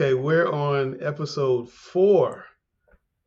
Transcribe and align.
Okay, 0.00 0.14
we're 0.14 0.48
on 0.48 0.96
episode 1.02 1.68
four 1.68 2.44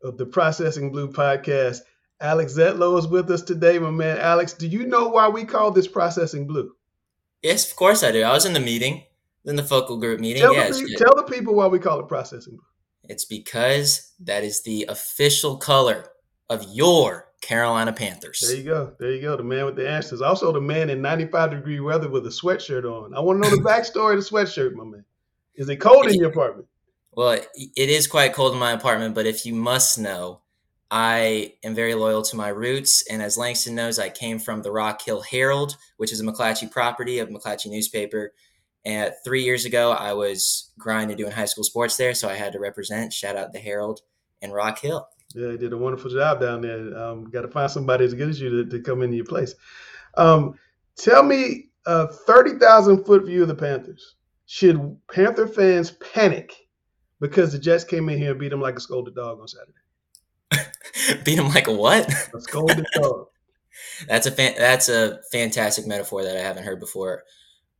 of 0.04 0.18
the 0.18 0.26
Processing 0.26 0.90
Blue 0.90 1.12
podcast. 1.12 1.80
Alex 2.22 2.54
Zietlow 2.54 2.98
is 2.98 3.08
with 3.08 3.30
us 3.30 3.42
today, 3.42 3.78
my 3.78 3.92
man. 3.92 4.18
Alex, 4.20 4.54
do 4.54 4.68
you 4.68 4.86
know 4.86 5.10
why 5.10 5.28
we 5.28 5.44
call 5.44 5.72
this 5.72 5.90
Processing 5.90 6.48
Blue? 6.48 6.72
Yes, 7.42 7.70
of 7.70 7.76
course 7.76 8.04
I 8.04 8.14
do. 8.14 8.22
I 8.22 8.32
was 8.32 8.46
in 8.46 8.54
the 8.54 8.62
meeting, 8.62 9.04
in 9.44 9.58
the 9.58 9.66
focal 9.66 9.98
group 9.98 10.22
meeting. 10.22 10.44
Tell, 10.44 10.54
yes, 10.54 10.80
the, 10.80 10.96
tell 10.98 11.14
the 11.14 11.24
people 11.24 11.56
why 11.56 11.68
we 11.68 11.78
call 11.78 12.00
it 12.00 12.08
Processing 12.08 12.54
Blue. 12.54 12.64
It's 13.04 13.26
because 13.26 14.14
that 14.22 14.46
is 14.46 14.64
the 14.64 14.86
official 14.88 15.58
color 15.58 16.06
of 16.50 16.64
your 16.72 17.34
Carolina 17.42 17.92
Panthers. 17.92 18.46
There 18.48 18.56
you 18.56 18.64
go. 18.64 18.94
There 18.98 19.12
you 19.12 19.22
go. 19.22 19.36
The 19.36 19.44
man 19.44 19.66
with 19.66 19.76
the 19.76 19.90
answers. 19.90 20.22
Also, 20.22 20.54
the 20.54 20.62
man 20.62 20.90
in 20.90 21.02
95 21.02 21.52
degree 21.52 21.82
weather 21.82 22.08
with 22.08 22.26
a 22.28 22.30
sweatshirt 22.30 22.86
on. 22.86 23.14
I 23.14 23.20
want 23.20 23.44
to 23.44 23.50
know 23.50 23.58
the 23.58 23.62
backstory 23.70 24.18
of 24.18 24.24
the 24.24 24.30
sweatshirt, 24.30 24.72
my 24.72 24.86
man. 24.86 25.04
Is 25.56 25.70
it 25.70 25.78
cold 25.78 26.08
in 26.08 26.16
your 26.16 26.30
apartment? 26.30 26.68
Well, 27.14 27.40
it 27.56 27.90
is 27.90 28.08
quite 28.08 28.34
cold 28.34 28.54
in 28.54 28.60
my 28.60 28.72
apartment, 28.72 29.16
but 29.16 29.26
if 29.26 29.46
you 29.46 29.54
must 29.54 30.00
know, 30.00 30.42
I 30.90 31.54
am 31.64 31.76
very 31.76 31.94
loyal 31.94 32.22
to 32.24 32.36
my 32.36 32.50
roots. 32.50 33.04
And 33.10 33.22
as 33.22 33.38
Langston 33.38 33.76
knows, 33.76 34.00
I 34.00 34.10
came 34.10 34.40
from 34.40 34.62
the 34.62 34.72
Rock 34.72 35.02
Hill 35.02 35.22
Herald, 35.22 35.78
which 35.98 36.12
is 36.12 36.22
a 36.22 36.24
McClatchy 36.24 36.70
property 36.72 37.20
of 37.20 37.30
McClatchy 37.30 37.70
newspaper. 37.70 38.34
And 38.84 39.14
three 39.24 39.44
years 39.44 39.66
ago, 39.66 39.92
I 39.92 40.14
was 40.14 40.72
grinding 40.78 41.18
doing 41.18 41.32
high 41.32 41.46
school 41.46 41.64
sports 41.64 41.98
there, 41.98 42.14
so 42.14 42.28
I 42.28 42.34
had 42.34 42.54
to 42.54 42.60
represent. 42.60 43.14
Shout 43.14 43.36
out 43.36 43.54
the 43.54 43.60
Herald 43.60 44.02
and 44.42 44.54
Rock 44.54 44.80
Hill. 44.80 45.08
Yeah, 45.36 45.52
you 45.52 45.58
did 45.58 45.74
a 45.74 45.78
wonderful 45.78 46.12
job 46.12 46.42
down 46.42 46.62
there. 46.62 46.98
Um, 46.98 47.30
Got 47.30 47.44
to 47.44 47.48
find 47.48 47.72
somebody 47.72 48.06
as 48.06 48.14
good 48.14 48.30
as 48.30 48.42
you 48.42 48.66
to, 48.66 48.70
to 48.70 48.82
come 48.82 49.02
into 49.02 49.16
your 49.16 49.26
place. 49.26 49.54
Um, 50.16 50.56
tell 50.98 51.24
me 51.24 51.70
a 51.86 52.08
30,000 52.08 53.06
foot 53.06 53.26
view 53.26 53.44
of 53.44 53.48
the 53.48 53.56
Panthers. 53.56 54.16
Should 54.54 54.98
Panther 55.10 55.48
fans 55.48 55.92
panic 55.92 56.54
because 57.22 57.54
the 57.54 57.58
Jets 57.58 57.86
came 57.86 58.10
in 58.10 58.18
here 58.18 58.32
and 58.32 58.40
beat 58.40 58.50
them 58.50 58.60
like 58.60 58.76
a 58.76 58.82
scolded 58.82 59.16
dog 59.16 59.40
on 59.40 59.48
Saturday? 59.48 60.68
beat 61.24 61.38
them 61.38 61.48
like 61.48 61.70
a 61.70 61.72
what? 61.72 62.12
A 62.36 62.42
scolded 62.42 62.86
dog. 62.94 63.28
that's 64.10 64.28
a 64.28 64.32
fan, 64.32 64.56
that's 64.58 64.90
a 64.90 65.22
fantastic 65.32 65.88
metaphor 65.88 66.24
that 66.24 66.36
I 66.36 66.42
haven't 66.42 66.66
heard 66.66 66.82
before. 66.82 67.24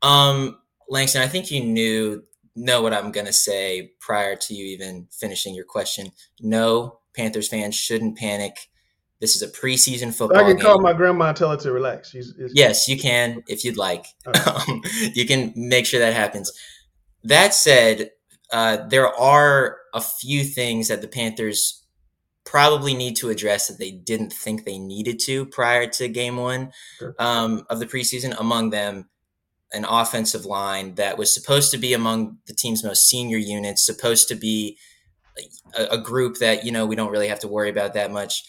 Um, 0.02 0.60
Langston, 0.88 1.22
I 1.22 1.28
think 1.28 1.52
you 1.52 1.62
knew 1.62 2.24
know 2.56 2.82
what 2.82 2.94
I'm 2.94 3.12
gonna 3.12 3.34
say 3.34 3.92
prior 4.00 4.38
to 4.38 4.54
you 4.54 4.68
even 4.68 5.10
finishing 5.12 5.54
your 5.54 5.66
question. 5.66 6.14
No, 6.40 7.00
Panthers 7.14 7.50
fans 7.50 7.76
shouldn't 7.76 8.18
panic. 8.18 8.70
This 9.22 9.36
is 9.36 9.44
a 9.44 9.48
preseason 9.48 10.14
football. 10.14 10.40
I 10.40 10.44
can 10.44 10.58
game. 10.58 10.66
call 10.66 10.82
my 10.82 10.94
grandma 10.94 11.30
and 11.30 11.38
tell 11.38 11.52
her 11.52 11.58
to 11.58 11.72
relax. 11.72 12.10
She's, 12.10 12.34
yes, 12.54 12.88
you 12.88 12.98
can 13.00 13.44
if 13.48 13.64
you'd 13.64 13.78
like. 13.78 14.06
Right. 14.26 14.48
Um, 14.48 14.82
you 15.14 15.26
can 15.26 15.54
make 15.56 15.86
sure 15.86 16.00
that 16.00 16.14
happens. 16.14 16.52
That 17.24 17.54
said, 17.54 18.10
uh, 18.52 18.78
there 18.88 19.08
are 19.08 19.78
a 19.94 20.02
few 20.02 20.44
things 20.44 20.88
that 20.88 21.02
the 21.02 21.08
Panthers 21.08 21.86
probably 22.44 22.96
need 22.96 23.16
to 23.18 23.30
address 23.30 23.68
that 23.68 23.78
they 23.78 23.92
didn't 23.92 24.34
think 24.34 24.66
they 24.66 24.80
needed 24.80 25.20
to 25.20 25.46
prior 25.46 25.88
to 25.88 26.08
game 26.08 26.38
one 26.38 26.72
sure. 26.98 27.16
um, 27.20 27.64
of 27.70 27.80
the 27.80 27.86
preseason. 27.86 28.38
Among 28.40 28.72
them, 28.72 29.08
an 29.72 29.86
offensive 29.86 30.46
line 30.46 30.96
that 30.96 31.18
was 31.18 31.34
supposed 31.34 31.72
to 31.72 31.78
be 31.78 31.94
among 31.94 32.38
the 32.48 32.54
team's 32.54 32.84
most 32.84 33.08
senior 33.08 33.38
units, 33.38 33.86
supposed 33.86 34.28
to 34.28 34.36
be 34.36 34.78
a, 35.78 35.86
a 35.92 35.98
group 35.98 36.38
that, 36.40 36.66
you 36.66 36.72
know, 36.72 36.86
we 36.86 36.96
don't 36.96 37.12
really 37.12 37.28
have 37.28 37.40
to 37.40 37.48
worry 37.48 37.70
about 37.70 37.94
that 37.94 38.12
much. 38.12 38.44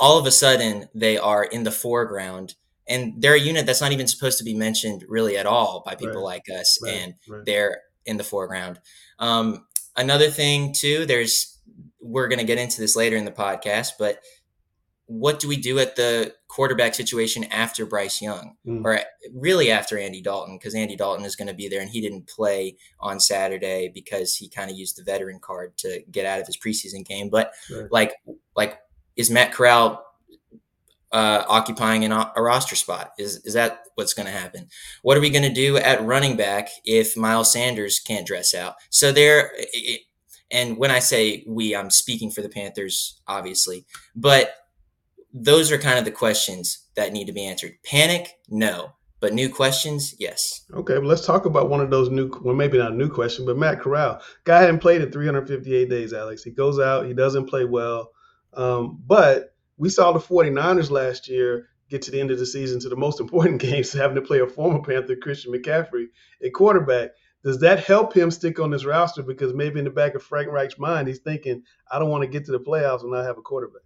All 0.00 0.18
of 0.18 0.26
a 0.26 0.30
sudden, 0.30 0.88
they 0.94 1.18
are 1.18 1.44
in 1.44 1.62
the 1.62 1.70
foreground 1.70 2.54
and 2.90 3.22
they're 3.22 3.34
a 3.36 3.40
unit 3.40 3.64
that's 3.64 3.80
not 3.80 3.92
even 3.92 4.08
supposed 4.08 4.36
to 4.38 4.44
be 4.44 4.54
mentioned 4.54 5.04
really 5.08 5.38
at 5.38 5.46
all 5.46 5.82
by 5.86 5.94
people 5.94 6.16
right. 6.16 6.42
like 6.42 6.50
us 6.50 6.78
right. 6.82 6.92
and 6.92 7.14
right. 7.28 7.44
they're 7.46 7.80
in 8.04 8.18
the 8.18 8.24
foreground 8.24 8.80
um, 9.20 9.64
another 9.96 10.28
thing 10.28 10.74
too 10.74 11.06
there's 11.06 11.58
we're 12.02 12.28
going 12.28 12.38
to 12.38 12.44
get 12.44 12.58
into 12.58 12.80
this 12.80 12.96
later 12.96 13.16
in 13.16 13.24
the 13.24 13.30
podcast 13.30 13.92
but 13.98 14.20
what 15.06 15.40
do 15.40 15.48
we 15.48 15.56
do 15.56 15.78
at 15.80 15.96
the 15.96 16.32
quarterback 16.48 16.94
situation 16.94 17.44
after 17.44 17.84
bryce 17.84 18.22
young 18.22 18.56
mm. 18.66 18.84
or 18.84 19.00
really 19.34 19.70
after 19.70 19.98
andy 19.98 20.20
dalton 20.20 20.56
because 20.56 20.74
andy 20.74 20.96
dalton 20.96 21.24
is 21.24 21.36
going 21.36 21.48
to 21.48 21.54
be 21.54 21.68
there 21.68 21.80
and 21.80 21.90
he 21.90 22.00
didn't 22.00 22.28
play 22.28 22.76
on 23.00 23.20
saturday 23.20 23.90
because 23.92 24.36
he 24.36 24.48
kind 24.48 24.70
of 24.70 24.76
used 24.76 24.96
the 24.96 25.02
veteran 25.02 25.38
card 25.40 25.76
to 25.76 26.02
get 26.10 26.26
out 26.26 26.40
of 26.40 26.46
his 26.46 26.56
preseason 26.56 27.04
game 27.04 27.28
but 27.28 27.52
like 27.90 28.14
like 28.56 28.78
is 29.16 29.30
matt 29.30 29.52
corral 29.52 30.04
uh, 31.12 31.44
occupying 31.48 32.04
an, 32.04 32.12
a 32.12 32.42
roster 32.42 32.76
spot. 32.76 33.12
Is 33.18 33.44
is 33.44 33.54
that 33.54 33.80
what's 33.94 34.14
going 34.14 34.26
to 34.26 34.32
happen? 34.32 34.68
What 35.02 35.16
are 35.16 35.20
we 35.20 35.30
going 35.30 35.42
to 35.42 35.52
do 35.52 35.76
at 35.76 36.04
running 36.04 36.36
back 36.36 36.68
if 36.84 37.16
Miles 37.16 37.52
Sanders 37.52 37.98
can't 37.98 38.26
dress 38.26 38.54
out? 38.54 38.76
So 38.90 39.12
there, 39.12 39.50
it, 39.56 40.02
and 40.50 40.76
when 40.76 40.90
I 40.90 40.98
say 40.98 41.44
we, 41.46 41.74
I'm 41.74 41.90
speaking 41.90 42.30
for 42.30 42.42
the 42.42 42.48
Panthers, 42.48 43.20
obviously, 43.26 43.86
but 44.14 44.54
those 45.32 45.70
are 45.70 45.78
kind 45.78 45.98
of 45.98 46.04
the 46.04 46.10
questions 46.10 46.86
that 46.96 47.12
need 47.12 47.26
to 47.26 47.32
be 47.32 47.44
answered. 47.44 47.74
Panic, 47.84 48.38
no. 48.48 48.92
But 49.20 49.34
new 49.34 49.50
questions, 49.50 50.14
yes. 50.18 50.64
Okay, 50.72 50.94
well, 50.94 51.06
let's 51.06 51.26
talk 51.26 51.44
about 51.44 51.68
one 51.68 51.82
of 51.82 51.90
those 51.90 52.08
new, 52.08 52.30
well, 52.42 52.54
maybe 52.54 52.78
not 52.78 52.92
a 52.92 52.96
new 52.96 53.08
question, 53.08 53.44
but 53.44 53.58
Matt 53.58 53.78
Corral. 53.78 54.18
Guy 54.44 54.62
hadn't 54.62 54.78
played 54.78 55.02
in 55.02 55.12
358 55.12 55.90
days, 55.90 56.14
Alex. 56.14 56.42
He 56.42 56.50
goes 56.50 56.80
out, 56.80 57.04
he 57.04 57.12
doesn't 57.12 57.46
play 57.46 57.66
well, 57.66 58.12
um, 58.54 59.00
but 59.06 59.54
we 59.76 59.88
saw 59.88 60.12
the 60.12 60.20
49ers 60.20 60.90
last 60.90 61.28
year 61.28 61.68
get 61.88 62.02
to 62.02 62.10
the 62.10 62.20
end 62.20 62.30
of 62.30 62.38
the 62.38 62.46
season 62.46 62.80
to 62.80 62.88
the 62.88 62.96
most 62.96 63.20
important 63.24 63.60
games, 63.60 63.92
having 63.92 64.16
to 64.16 64.22
play 64.22 64.40
a 64.40 64.46
former 64.46 64.82
Panther, 64.82 65.16
Christian 65.16 65.52
McCaffrey, 65.52 66.06
a 66.42 66.50
quarterback. 66.50 67.10
Does 67.42 67.60
that 67.60 67.84
help 67.84 68.14
him 68.14 68.30
stick 68.30 68.60
on 68.60 68.70
this 68.70 68.84
roster? 68.84 69.22
Because 69.22 69.54
maybe 69.54 69.78
in 69.78 69.86
the 69.86 69.90
back 69.90 70.14
of 70.14 70.22
Frank 70.22 70.50
Reich's 70.50 70.78
mind, 70.78 71.08
he's 71.08 71.20
thinking, 71.20 71.62
I 71.90 71.98
don't 71.98 72.10
want 72.10 72.22
to 72.22 72.28
get 72.28 72.44
to 72.46 72.52
the 72.52 72.60
playoffs 72.60 73.00
and 73.00 73.10
not 73.10 73.24
have 73.24 73.38
a 73.38 73.42
quarterback. 73.42 73.82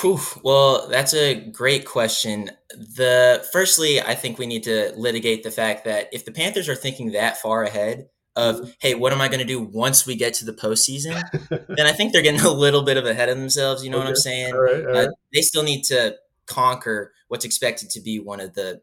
Whew. 0.00 0.20
Well, 0.42 0.88
that's 0.88 1.14
a 1.14 1.34
great 1.34 1.86
question. 1.86 2.50
The 2.70 3.46
firstly, 3.52 4.00
I 4.00 4.14
think 4.14 4.38
we 4.38 4.46
need 4.46 4.64
to 4.64 4.92
litigate 4.96 5.42
the 5.42 5.50
fact 5.50 5.84
that 5.84 6.08
if 6.12 6.24
the 6.24 6.32
Panthers 6.32 6.68
are 6.68 6.74
thinking 6.74 7.12
that 7.12 7.38
far 7.38 7.62
ahead, 7.62 8.08
of 8.34 8.74
hey, 8.80 8.94
what 8.94 9.12
am 9.12 9.20
I 9.20 9.28
going 9.28 9.40
to 9.40 9.46
do 9.46 9.60
once 9.60 10.06
we 10.06 10.16
get 10.16 10.34
to 10.34 10.44
the 10.44 10.52
postseason? 10.52 11.22
then 11.76 11.86
I 11.86 11.92
think 11.92 12.12
they're 12.12 12.22
getting 12.22 12.40
a 12.40 12.50
little 12.50 12.82
bit 12.82 12.96
of 12.96 13.06
ahead 13.06 13.28
of 13.28 13.38
themselves. 13.38 13.84
You 13.84 13.90
know 13.90 13.98
okay. 13.98 14.04
what 14.04 14.10
I'm 14.10 14.16
saying? 14.16 14.54
All 14.54 14.60
right, 14.60 14.76
all 14.76 14.92
right. 14.92 15.08
Uh, 15.08 15.12
they 15.32 15.42
still 15.42 15.62
need 15.62 15.82
to 15.84 16.16
conquer 16.46 17.12
what's 17.28 17.44
expected 17.44 17.90
to 17.90 18.00
be 18.00 18.18
one 18.18 18.40
of 18.40 18.54
the 18.54 18.80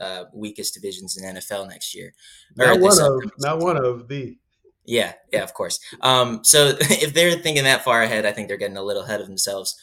uh, 0.00 0.24
weakest 0.32 0.74
divisions 0.74 1.16
in 1.16 1.34
NFL 1.34 1.68
next 1.68 1.94
year. 1.94 2.12
Not 2.56 2.80
one 2.80 3.00
of, 3.00 3.30
not 3.38 3.58
one 3.58 3.76
of 3.76 4.08
the. 4.08 4.36
Yeah, 4.84 5.12
yeah, 5.32 5.42
of 5.42 5.52
course. 5.52 5.80
Um, 6.00 6.40
so 6.44 6.74
if 6.80 7.12
they're 7.14 7.38
thinking 7.38 7.64
that 7.64 7.84
far 7.84 8.02
ahead, 8.02 8.24
I 8.24 8.32
think 8.32 8.48
they're 8.48 8.56
getting 8.56 8.76
a 8.76 8.82
little 8.82 9.02
ahead 9.02 9.20
of 9.20 9.26
themselves. 9.26 9.76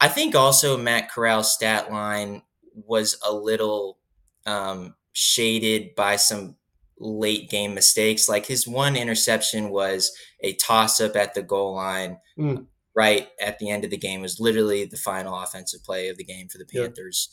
I 0.00 0.08
think 0.08 0.34
also 0.34 0.76
Matt 0.76 1.10
Corral's 1.10 1.52
stat 1.52 1.92
line 1.92 2.42
was 2.74 3.18
a 3.26 3.32
little 3.32 3.98
um, 4.46 4.94
shaded 5.12 5.94
by 5.94 6.16
some 6.16 6.56
late 7.00 7.50
game 7.50 7.74
mistakes. 7.74 8.28
Like 8.28 8.46
his 8.46 8.68
one 8.68 8.94
interception 8.94 9.70
was 9.70 10.12
a 10.40 10.54
toss 10.54 11.00
up 11.00 11.16
at 11.16 11.34
the 11.34 11.42
goal 11.42 11.74
line 11.74 12.18
mm. 12.38 12.66
right 12.94 13.28
at 13.40 13.58
the 13.58 13.70
end 13.70 13.84
of 13.84 13.90
the 13.90 13.96
game. 13.96 14.20
It 14.20 14.22
was 14.22 14.38
literally 14.38 14.84
the 14.84 14.96
final 14.96 15.36
offensive 15.36 15.82
play 15.82 16.08
of 16.08 16.18
the 16.18 16.24
game 16.24 16.48
for 16.48 16.58
the 16.58 16.66
Panthers. 16.66 17.30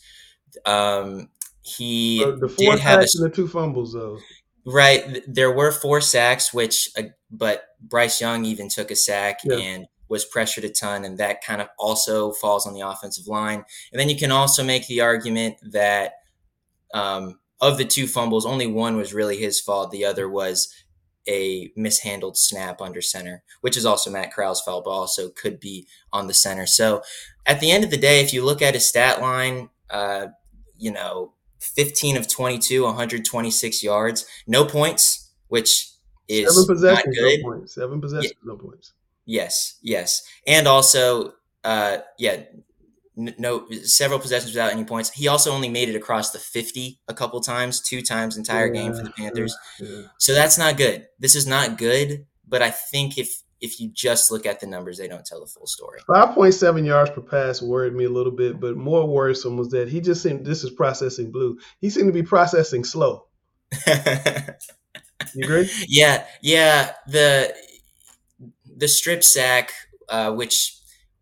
Yeah. 0.66 0.96
Um, 0.96 1.30
he 1.62 2.20
the 2.20 2.48
four 2.48 2.74
did 2.74 2.80
have 2.80 3.00
a, 3.00 3.08
and 3.14 3.26
the 3.26 3.30
two 3.30 3.48
fumbles 3.48 3.94
though. 3.94 4.18
Right, 4.66 5.22
there 5.28 5.52
were 5.52 5.72
four 5.72 6.02
sacks, 6.02 6.54
which 6.54 6.90
uh, 6.98 7.04
but 7.30 7.64
Bryce 7.82 8.20
Young 8.22 8.46
even 8.46 8.70
took 8.70 8.92
a 8.92 8.96
sack 8.96 9.40
yeah. 9.44 9.58
and 9.58 9.88
was 10.10 10.26
pressured 10.26 10.64
a 10.64 10.70
ton, 10.70 11.04
and 11.04 11.18
that 11.18 11.44
kind 11.44 11.62
of 11.62 11.68
also 11.78 12.32
falls 12.32 12.66
on 12.66 12.74
the 12.74 12.82
offensive 12.82 13.28
line. 13.28 13.66
And 13.92 14.00
then 14.00 14.10
you 14.10 14.18
can 14.18 14.32
also 14.32 14.64
make 14.64 14.88
the 14.88 15.02
argument 15.02 15.56
that 15.72 16.14
um, 16.94 17.40
of 17.60 17.78
the 17.78 17.86
two 17.86 18.08
fumbles, 18.08 18.46
only 18.46 18.68
one 18.68 18.98
was 18.98 19.14
really 19.14 19.38
his 19.38 19.60
fault. 19.60 19.92
The 19.92 20.06
other 20.06 20.30
was 20.30 20.74
a 21.28 21.72
mishandled 21.76 22.38
snap 22.38 22.82
under 22.82 23.02
center, 23.02 23.44
which 23.62 23.76
is 23.76 23.86
also 23.86 24.10
Matt 24.10 24.34
Corral's 24.34 24.62
fault, 24.62 24.86
but 24.86 24.92
also 24.92 25.30
could 25.30 25.60
be 25.60 25.88
on 26.14 26.28
the 26.28 26.34
center. 26.34 26.66
So 26.66 27.04
at 27.46 27.60
the 27.60 27.72
end 27.72 27.84
of 27.84 27.92
the 27.92 27.98
day, 27.98 28.22
if 28.22 28.34
you 28.34 28.44
look 28.44 28.62
at 28.62 28.74
his 28.74 28.88
stat 28.88 29.22
line, 29.22 29.70
uh, 29.90 30.28
you 30.78 30.92
know, 30.92 31.34
15 31.60 32.18
of 32.18 32.28
22, 32.28 32.84
126 32.84 33.84
yards, 33.84 34.26
no 34.46 34.66
points, 34.66 35.32
which 35.48 35.90
is 36.28 36.54
seven 36.54 36.76
possessions, 36.76 37.06
not 37.06 37.14
good. 37.14 37.40
no 37.42 37.50
points. 37.50 37.74
Seven 37.74 38.02
possessions, 38.02 38.34
yeah. 38.36 38.52
no 38.54 38.58
points. 38.58 38.94
Yes, 39.26 39.78
yes, 39.82 40.24
and 40.46 40.68
also, 40.68 41.34
uh, 41.64 41.98
yeah, 42.18 42.44
no 43.18 43.68
several 43.84 44.20
possessions 44.20 44.54
without 44.54 44.72
any 44.72 44.84
points. 44.84 45.10
He 45.10 45.28
also 45.28 45.52
only 45.52 45.70
made 45.70 45.90
it 45.90 45.96
across 45.96 46.32
the 46.32 46.40
50 46.40 47.00
a 47.08 47.14
couple 47.14 47.42
times, 47.42 47.82
two 47.82 48.02
times 48.02 48.38
entire 48.38 48.68
yeah, 48.68 48.82
game 48.82 48.94
for 48.94 49.04
the 49.04 49.10
Panthers. 49.10 49.58
Yeah. 49.80 50.04
So 50.20 50.34
that's 50.34 50.58
not 50.58 50.78
good. 50.78 51.08
This 51.20 51.36
is 51.36 51.48
not 51.48 51.78
good, 51.78 52.26
but 52.48 52.62
I 52.62 52.70
think 52.70 53.18
if 53.18 53.42
if 53.60 53.80
you 53.80 53.90
just 53.92 54.30
look 54.32 54.46
at 54.46 54.60
the 54.60 54.68
numbers, 54.68 55.00
they 55.00 55.08
don't 55.08 55.26
tell 55.26 55.40
the 55.40 55.48
full 55.48 55.66
story. 55.66 56.00
5.7 56.08 56.86
yards 56.86 57.10
per 57.10 57.22
pass 57.22 57.60
worried 57.60 57.96
me 57.96 58.06
a 58.06 58.10
little 58.10 58.32
bit, 58.32 58.60
but 58.60 58.78
more 58.78 59.08
worrisome 59.08 59.58
was 59.58 59.70
that 59.70 59.88
he 59.88 60.00
just 60.00 60.22
seemed 60.22 60.46
this 60.46 60.64
is 60.64 60.70
processing 60.70 61.32
blue. 61.32 61.58
He 61.82 61.90
seemed 61.90 62.08
to 62.08 62.14
be 62.14 62.22
processing 62.22 62.84
slow. 62.84 63.26
you 63.88 65.44
agree? 65.44 65.70
Yeah, 65.88 66.24
yeah. 66.42 66.92
The 67.08 67.56
the 68.76 68.88
strip 68.88 69.24
sack, 69.24 69.74
uh, 70.08 70.34
which 70.34 70.78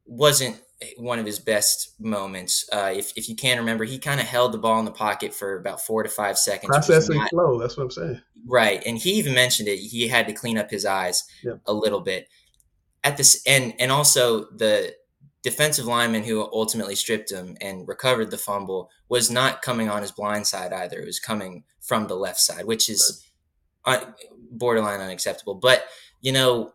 wasn't 0.05 0.61
one 0.97 1.19
of 1.19 1.25
his 1.25 1.39
best 1.39 1.99
moments. 1.99 2.67
Uh, 2.71 2.93
if, 2.95 3.13
if 3.15 3.29
you 3.29 3.35
can 3.35 3.57
remember, 3.57 3.85
he 3.85 3.97
kind 3.97 4.19
of 4.19 4.25
held 4.25 4.51
the 4.51 4.57
ball 4.57 4.79
in 4.79 4.85
the 4.85 4.91
pocket 4.91 5.33
for 5.33 5.57
about 5.57 5.81
four 5.81 6.03
to 6.03 6.09
five 6.09 6.37
seconds. 6.37 6.69
Processing 6.69 7.17
not, 7.17 7.29
slow. 7.29 7.59
That's 7.59 7.77
what 7.77 7.83
I'm 7.83 7.91
saying. 7.91 8.21
Right, 8.45 8.83
and 8.85 8.97
he 8.97 9.13
even 9.13 9.33
mentioned 9.33 9.67
it. 9.67 9.77
He 9.77 10.07
had 10.07 10.27
to 10.27 10.33
clean 10.33 10.57
up 10.57 10.69
his 10.69 10.85
eyes 10.85 11.23
a 11.65 11.73
little 11.73 12.01
bit 12.01 12.27
at 13.03 13.17
this, 13.17 13.41
and 13.47 13.73
and 13.79 13.91
also 13.91 14.45
the 14.51 14.93
defensive 15.41 15.85
lineman 15.85 16.23
who 16.23 16.41
ultimately 16.41 16.95
stripped 16.95 17.31
him 17.31 17.55
and 17.61 17.87
recovered 17.87 18.31
the 18.31 18.37
fumble 18.37 18.89
was 19.09 19.29
not 19.29 19.61
coming 19.61 19.89
on 19.89 20.01
his 20.01 20.11
blind 20.11 20.47
side 20.47 20.73
either. 20.73 20.99
It 20.99 21.05
was 21.05 21.19
coming 21.19 21.63
from 21.79 22.07
the 22.07 22.15
left 22.15 22.39
side, 22.39 22.65
which 22.65 22.89
is 22.89 23.23
right. 23.85 24.05
borderline 24.51 25.01
unacceptable. 25.01 25.55
But 25.55 25.85
you 26.21 26.31
know, 26.31 26.73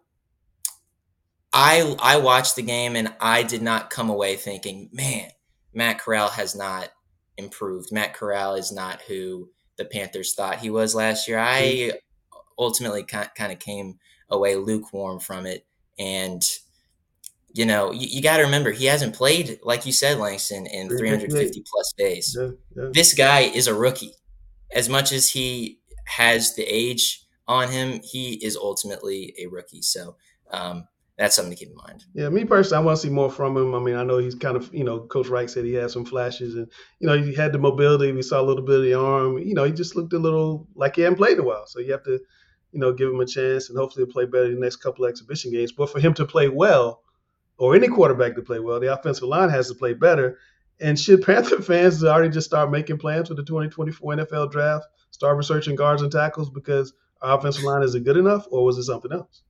I 1.52 1.96
I 2.00 2.18
watched 2.18 2.56
the 2.56 2.62
game 2.62 2.96
and 2.96 3.12
I 3.20 3.42
did 3.42 3.62
not 3.62 3.90
come 3.90 4.08
away 4.08 4.36
thinking, 4.36 4.88
man, 4.92 5.30
Matt 5.74 5.98
Corral 5.98 6.28
has 6.28 6.54
not 6.54 6.90
improved. 7.36 7.92
Matt 7.92 8.14
Corral 8.14 8.54
is 8.54 8.70
not 8.70 9.00
who 9.02 9.50
the 9.76 9.84
Panthers 9.84 10.34
thought 10.34 10.58
he 10.58 10.70
was 10.70 10.94
last 10.94 11.26
year. 11.26 11.38
I 11.38 11.92
ultimately 12.58 13.02
kind 13.02 13.52
of 13.52 13.58
came 13.58 13.98
away 14.28 14.56
lukewarm 14.56 15.18
from 15.18 15.46
it, 15.46 15.66
and 15.98 16.42
you 17.52 17.66
know, 17.66 17.90
you, 17.90 18.06
you 18.08 18.22
got 18.22 18.36
to 18.36 18.44
remember 18.44 18.70
he 18.70 18.84
hasn't 18.86 19.16
played 19.16 19.58
like 19.64 19.86
you 19.86 19.92
said, 19.92 20.18
Langston, 20.18 20.66
in 20.66 20.88
350 20.88 21.64
plus 21.66 21.92
days. 21.98 22.36
Yeah, 22.38 22.50
yeah. 22.76 22.90
This 22.92 23.12
guy 23.14 23.40
is 23.40 23.66
a 23.66 23.74
rookie. 23.74 24.14
As 24.72 24.88
much 24.88 25.10
as 25.10 25.30
he 25.30 25.80
has 26.04 26.54
the 26.54 26.62
age 26.62 27.24
on 27.48 27.72
him, 27.72 28.00
he 28.04 28.34
is 28.34 28.56
ultimately 28.56 29.34
a 29.42 29.46
rookie. 29.46 29.82
So. 29.82 30.16
Um, 30.52 30.86
that's 31.20 31.36
something 31.36 31.54
to 31.54 31.56
keep 31.56 31.68
in 31.68 31.76
mind. 31.76 32.06
Yeah, 32.14 32.30
me 32.30 32.46
personally, 32.46 32.82
I 32.82 32.84
want 32.86 32.96
to 32.96 33.02
see 33.02 33.12
more 33.12 33.30
from 33.30 33.54
him. 33.54 33.74
I 33.74 33.78
mean, 33.78 33.94
I 33.94 34.04
know 34.04 34.16
he's 34.16 34.34
kind 34.34 34.56
of, 34.56 34.72
you 34.74 34.84
know, 34.84 35.00
Coach 35.00 35.28
Reich 35.28 35.50
said 35.50 35.66
he 35.66 35.74
had 35.74 35.90
some 35.90 36.06
flashes, 36.06 36.54
and 36.54 36.66
you 36.98 37.06
know, 37.06 37.22
he 37.22 37.34
had 37.34 37.52
the 37.52 37.58
mobility. 37.58 38.10
We 38.10 38.22
saw 38.22 38.40
a 38.40 38.42
little 38.42 38.64
bit 38.64 38.76
of 38.76 38.84
the 38.84 38.94
arm. 38.94 39.36
You 39.36 39.52
know, 39.52 39.64
he 39.64 39.72
just 39.72 39.94
looked 39.94 40.14
a 40.14 40.18
little 40.18 40.66
like 40.74 40.96
he 40.96 41.02
hadn't 41.02 41.18
played 41.18 41.34
in 41.34 41.40
a 41.40 41.42
while. 41.42 41.66
So 41.66 41.78
you 41.78 41.92
have 41.92 42.04
to, 42.04 42.18
you 42.72 42.80
know, 42.80 42.94
give 42.94 43.10
him 43.10 43.20
a 43.20 43.26
chance, 43.26 43.68
and 43.68 43.76
hopefully 43.76 44.06
he'll 44.06 44.12
play 44.14 44.24
better 44.24 44.46
in 44.46 44.54
the 44.54 44.60
next 44.60 44.76
couple 44.76 45.04
exhibition 45.04 45.52
games. 45.52 45.72
But 45.72 45.90
for 45.90 46.00
him 46.00 46.14
to 46.14 46.24
play 46.24 46.48
well, 46.48 47.02
or 47.58 47.76
any 47.76 47.88
quarterback 47.88 48.34
to 48.36 48.42
play 48.42 48.58
well, 48.58 48.80
the 48.80 48.90
offensive 48.90 49.28
line 49.28 49.50
has 49.50 49.68
to 49.68 49.74
play 49.74 49.92
better. 49.92 50.38
And 50.80 50.98
should 50.98 51.20
Panther 51.20 51.60
fans 51.62 52.02
already 52.02 52.30
just 52.30 52.46
start 52.46 52.70
making 52.70 52.96
plans 52.96 53.28
for 53.28 53.34
the 53.34 53.44
2024 53.44 54.14
NFL 54.14 54.52
draft, 54.52 54.86
start 55.10 55.36
researching 55.36 55.76
guards 55.76 56.00
and 56.00 56.10
tackles 56.10 56.48
because 56.48 56.94
our 57.20 57.36
offensive 57.36 57.64
line 57.64 57.82
isn't 57.82 58.04
good 58.04 58.16
enough, 58.16 58.46
or 58.50 58.64
was 58.64 58.78
it 58.78 58.84
something 58.84 59.12
else? 59.12 59.42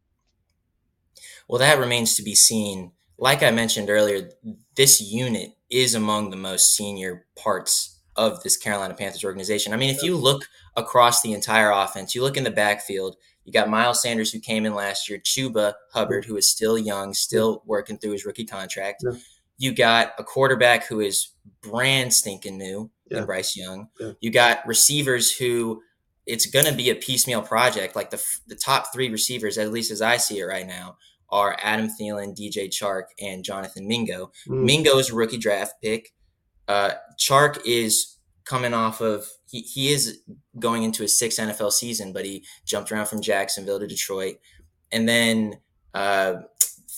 Well, 1.49 1.59
that 1.59 1.79
remains 1.79 2.15
to 2.17 2.23
be 2.23 2.35
seen. 2.35 2.93
Like 3.19 3.43
I 3.43 3.51
mentioned 3.51 3.91
earlier, 3.91 4.31
this 4.77 5.01
unit 5.01 5.51
is 5.71 5.95
among 5.95 6.31
the 6.31 6.37
most 6.37 6.75
senior 6.75 7.27
parts 7.37 8.01
of 8.17 8.43
this 8.43 8.57
Carolina 8.57 8.95
Panthers 8.95 9.25
organization. 9.25 9.73
I 9.73 9.77
mean, 9.77 9.95
if 9.95 10.03
you 10.03 10.17
look 10.17 10.45
across 10.77 11.23
the 11.23 11.33
entire 11.33 11.71
offense, 11.71 12.15
you 12.15 12.23
look 12.23 12.37
in 12.37 12.45
the 12.45 12.51
backfield, 12.51 13.17
you 13.45 13.53
got 13.53 13.69
Miles 13.69 14.03
Sanders, 14.03 14.33
who 14.33 14.41
came 14.41 14.67
in 14.67 14.75
last 14.75 15.09
year, 15.09 15.19
Chuba 15.19 15.75
Hubbard, 15.93 16.25
who 16.25 16.37
is 16.37 16.51
still 16.51 16.77
young, 16.79 17.15
still 17.15 17.63
working 17.67 17.99
through 17.99 18.13
his 18.13 18.25
rookie 18.25 18.45
contract. 18.45 19.03
Yeah. 19.05 19.19
You 19.59 19.75
got 19.75 20.13
a 20.19 20.25
quarterback 20.25 20.87
who 20.87 21.01
is 21.01 21.29
brand 21.63 22.13
stinking 22.13 22.59
new 22.59 22.91
yeah. 23.11 23.25
Bryce 23.25 23.57
Young. 23.57 23.89
Yeah. 23.99 24.13
You 24.21 24.31
got 24.31 24.67
receivers 24.67 25.37
who 25.37 25.83
it's 26.27 26.47
going 26.47 26.67
to 26.67 26.73
be 26.73 26.91
a 26.91 26.95
piecemeal 26.95 27.43
project. 27.43 27.97
Like 27.97 28.11
the, 28.11 28.23
the 28.47 28.55
top 28.55 28.93
three 28.93 29.11
receivers, 29.11 29.59
at 29.59 29.73
least 29.73 29.91
as 29.91 30.01
I 30.01 30.17
see 30.17 30.39
it 30.39 30.45
right 30.45 30.67
now, 30.67 30.97
are 31.31 31.57
Adam 31.63 31.89
Thielen, 31.89 32.37
DJ 32.37 32.69
Chark, 32.69 33.05
and 33.21 33.45
Jonathan 33.45 33.87
Mingo. 33.87 34.33
Mm. 34.49 34.65
Mingo 34.65 34.99
is 34.99 35.11
a 35.11 35.15
rookie 35.15 35.39
draft 35.39 35.75
pick. 35.83 36.13
Uh, 36.69 36.91
Chark 37.19 37.59
is 37.65 38.17
coming 38.45 38.75
off 38.75 39.01
of 39.01 39.27
he, 39.47 39.61
he 39.61 39.93
is 39.93 40.21
going 40.59 40.83
into 40.83 41.03
his 41.03 41.19
sixth 41.19 41.39
NFL 41.39 41.73
season, 41.73 42.13
but 42.13 42.25
he 42.25 42.45
jumped 42.65 42.91
around 42.91 43.07
from 43.07 43.21
Jacksonville 43.21 43.81
to 43.81 43.87
Detroit, 43.87 44.37
and 44.93 45.09
then 45.09 45.61
uh, 45.95 46.35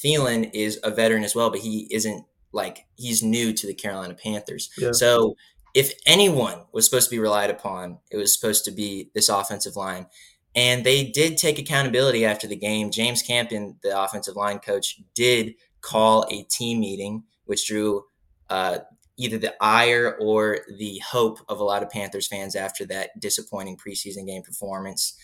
Thielen 0.02 0.50
is 0.52 0.78
a 0.82 0.90
veteran 0.90 1.25
as 1.25 1.35
well, 1.35 1.50
but 1.50 1.61
he 1.61 1.88
isn't 1.90 2.25
like 2.52 2.87
he's 2.96 3.23
new 3.23 3.52
to 3.52 3.67
the 3.67 3.75
Carolina 3.75 4.14
Panthers. 4.14 4.70
Yeah. 4.76 4.93
So 4.93 5.37
if 5.75 5.94
anyone 6.06 6.64
was 6.73 6.85
supposed 6.85 7.08
to 7.08 7.14
be 7.14 7.19
relied 7.19 7.50
upon, 7.50 7.99
it 8.11 8.17
was 8.17 8.38
supposed 8.38 8.64
to 8.67 8.70
be 8.70 9.11
this 9.14 9.28
offensive 9.28 9.76
line. 9.76 10.06
And 10.54 10.84
they 10.84 11.04
did 11.04 11.38
take 11.38 11.58
accountability 11.58 12.25
after 12.26 12.46
the 12.46 12.56
game. 12.56 12.90
James 12.90 13.22
Campen, 13.22 13.76
the 13.82 13.99
offensive 13.99 14.37
line 14.37 14.58
coach, 14.58 15.00
did 15.14 15.54
call 15.81 16.26
a 16.31 16.44
team 16.44 16.81
meeting, 16.81 17.25
which 17.46 17.66
drew 17.66 18.04
uh, 18.50 18.78
either 19.16 19.38
the 19.38 19.54
ire 19.62 20.16
or 20.20 20.58
the 20.78 20.99
hope 20.99 21.38
of 21.49 21.58
a 21.58 21.64
lot 21.64 21.82
of 21.82 21.90
Panthers 21.90 22.26
fans 22.26 22.54
after 22.54 22.84
that 22.87 23.19
disappointing 23.19 23.76
preseason 23.76 24.26
game 24.26 24.43
performance. 24.43 25.16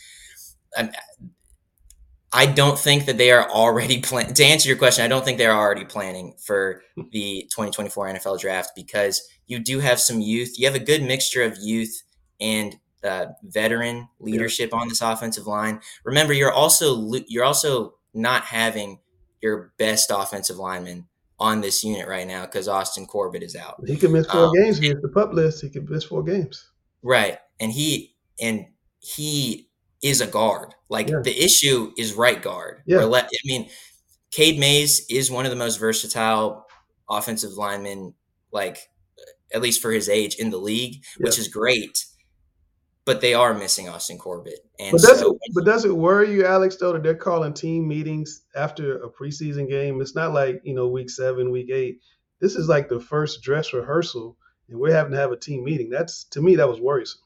I, 0.76 0.90
I 2.32 2.46
don't 2.46 2.78
think 2.78 3.06
that 3.06 3.18
they 3.18 3.30
are 3.30 3.48
already 3.50 4.00
planning. 4.02 4.34
To 4.34 4.44
answer 4.44 4.68
your 4.68 4.78
question, 4.78 5.04
I 5.04 5.08
don't 5.08 5.24
think 5.24 5.38
they're 5.38 5.56
already 5.56 5.84
planning 5.84 6.34
for 6.44 6.82
the 7.12 7.42
2024 7.50 8.14
NFL 8.14 8.40
draft 8.40 8.72
because 8.76 9.26
you 9.46 9.58
do 9.58 9.80
have 9.80 10.00
some 10.00 10.20
youth. 10.20 10.58
You 10.58 10.66
have 10.66 10.74
a 10.74 10.84
good 10.84 11.02
mixture 11.02 11.42
of 11.42 11.56
youth 11.58 12.02
and 12.40 12.76
uh, 13.04 13.26
veteran 13.42 14.08
leadership 14.20 14.70
yeah. 14.72 14.78
on 14.78 14.88
this 14.88 15.00
offensive 15.00 15.46
line. 15.46 15.80
Remember, 16.04 16.32
you're 16.32 16.52
also 16.52 17.12
you're 17.26 17.44
also 17.44 17.94
not 18.14 18.44
having 18.44 18.98
your 19.40 19.72
best 19.78 20.10
offensive 20.12 20.56
lineman 20.56 21.06
on 21.38 21.60
this 21.60 21.84
unit 21.84 22.08
right 22.08 22.26
now 22.26 22.44
because 22.44 22.66
Austin 22.66 23.06
Corbett 23.06 23.42
is 23.42 23.54
out. 23.54 23.76
He 23.86 23.96
could 23.96 24.10
miss 24.10 24.26
four 24.26 24.46
um, 24.46 24.52
games. 24.54 24.78
He 24.78 24.92
the 24.92 25.10
pup 25.14 25.32
list. 25.32 25.62
He 25.62 25.70
could 25.70 25.88
miss 25.88 26.04
four 26.04 26.22
games. 26.22 26.68
Right, 27.02 27.38
and 27.60 27.70
he 27.70 28.16
and 28.40 28.66
he 28.98 29.68
is 30.02 30.20
a 30.20 30.26
guard. 30.26 30.74
Like 30.88 31.08
yeah. 31.08 31.20
the 31.22 31.44
issue 31.44 31.92
is 31.96 32.14
right 32.14 32.42
guard. 32.42 32.82
Yeah, 32.86 33.04
I 33.04 33.26
mean, 33.44 33.68
Cade 34.30 34.58
Mays 34.58 35.06
is 35.08 35.30
one 35.30 35.44
of 35.44 35.50
the 35.50 35.56
most 35.56 35.76
versatile 35.76 36.66
offensive 37.08 37.52
linemen, 37.52 38.14
like 38.52 38.88
at 39.54 39.62
least 39.62 39.80
for 39.80 39.90
his 39.90 40.08
age 40.08 40.34
in 40.36 40.50
the 40.50 40.58
league, 40.58 41.04
yeah. 41.18 41.24
which 41.24 41.38
is 41.38 41.48
great 41.48 42.04
but 43.08 43.22
they 43.22 43.32
are 43.32 43.54
missing 43.54 43.88
Austin 43.88 44.18
Corbett. 44.18 44.66
And 44.78 44.92
but 44.92 45.00
does 45.00 45.20
so, 45.20 45.32
it 45.32 45.52
but 45.54 45.64
does 45.64 45.86
it 45.86 45.96
worry 45.96 46.30
you, 46.30 46.44
Alex, 46.44 46.76
though, 46.76 46.92
that 46.92 47.02
they're 47.02 47.14
calling 47.14 47.54
team 47.54 47.88
meetings 47.88 48.42
after 48.54 49.02
a 49.02 49.08
preseason 49.08 49.66
game? 49.66 50.02
It's 50.02 50.14
not 50.14 50.34
like 50.34 50.60
you 50.62 50.74
know 50.74 50.88
week 50.88 51.08
seven, 51.08 51.50
week 51.50 51.70
eight. 51.70 52.02
This 52.38 52.54
is 52.54 52.68
like 52.68 52.90
the 52.90 53.00
first 53.00 53.40
dress 53.40 53.72
rehearsal, 53.72 54.36
and 54.68 54.78
we're 54.78 54.92
having 54.92 55.12
to 55.12 55.18
have 55.18 55.32
a 55.32 55.38
team 55.38 55.64
meeting. 55.64 55.88
That's 55.88 56.24
to 56.24 56.42
me 56.42 56.56
that 56.56 56.68
was 56.68 56.82
worrisome. 56.82 57.22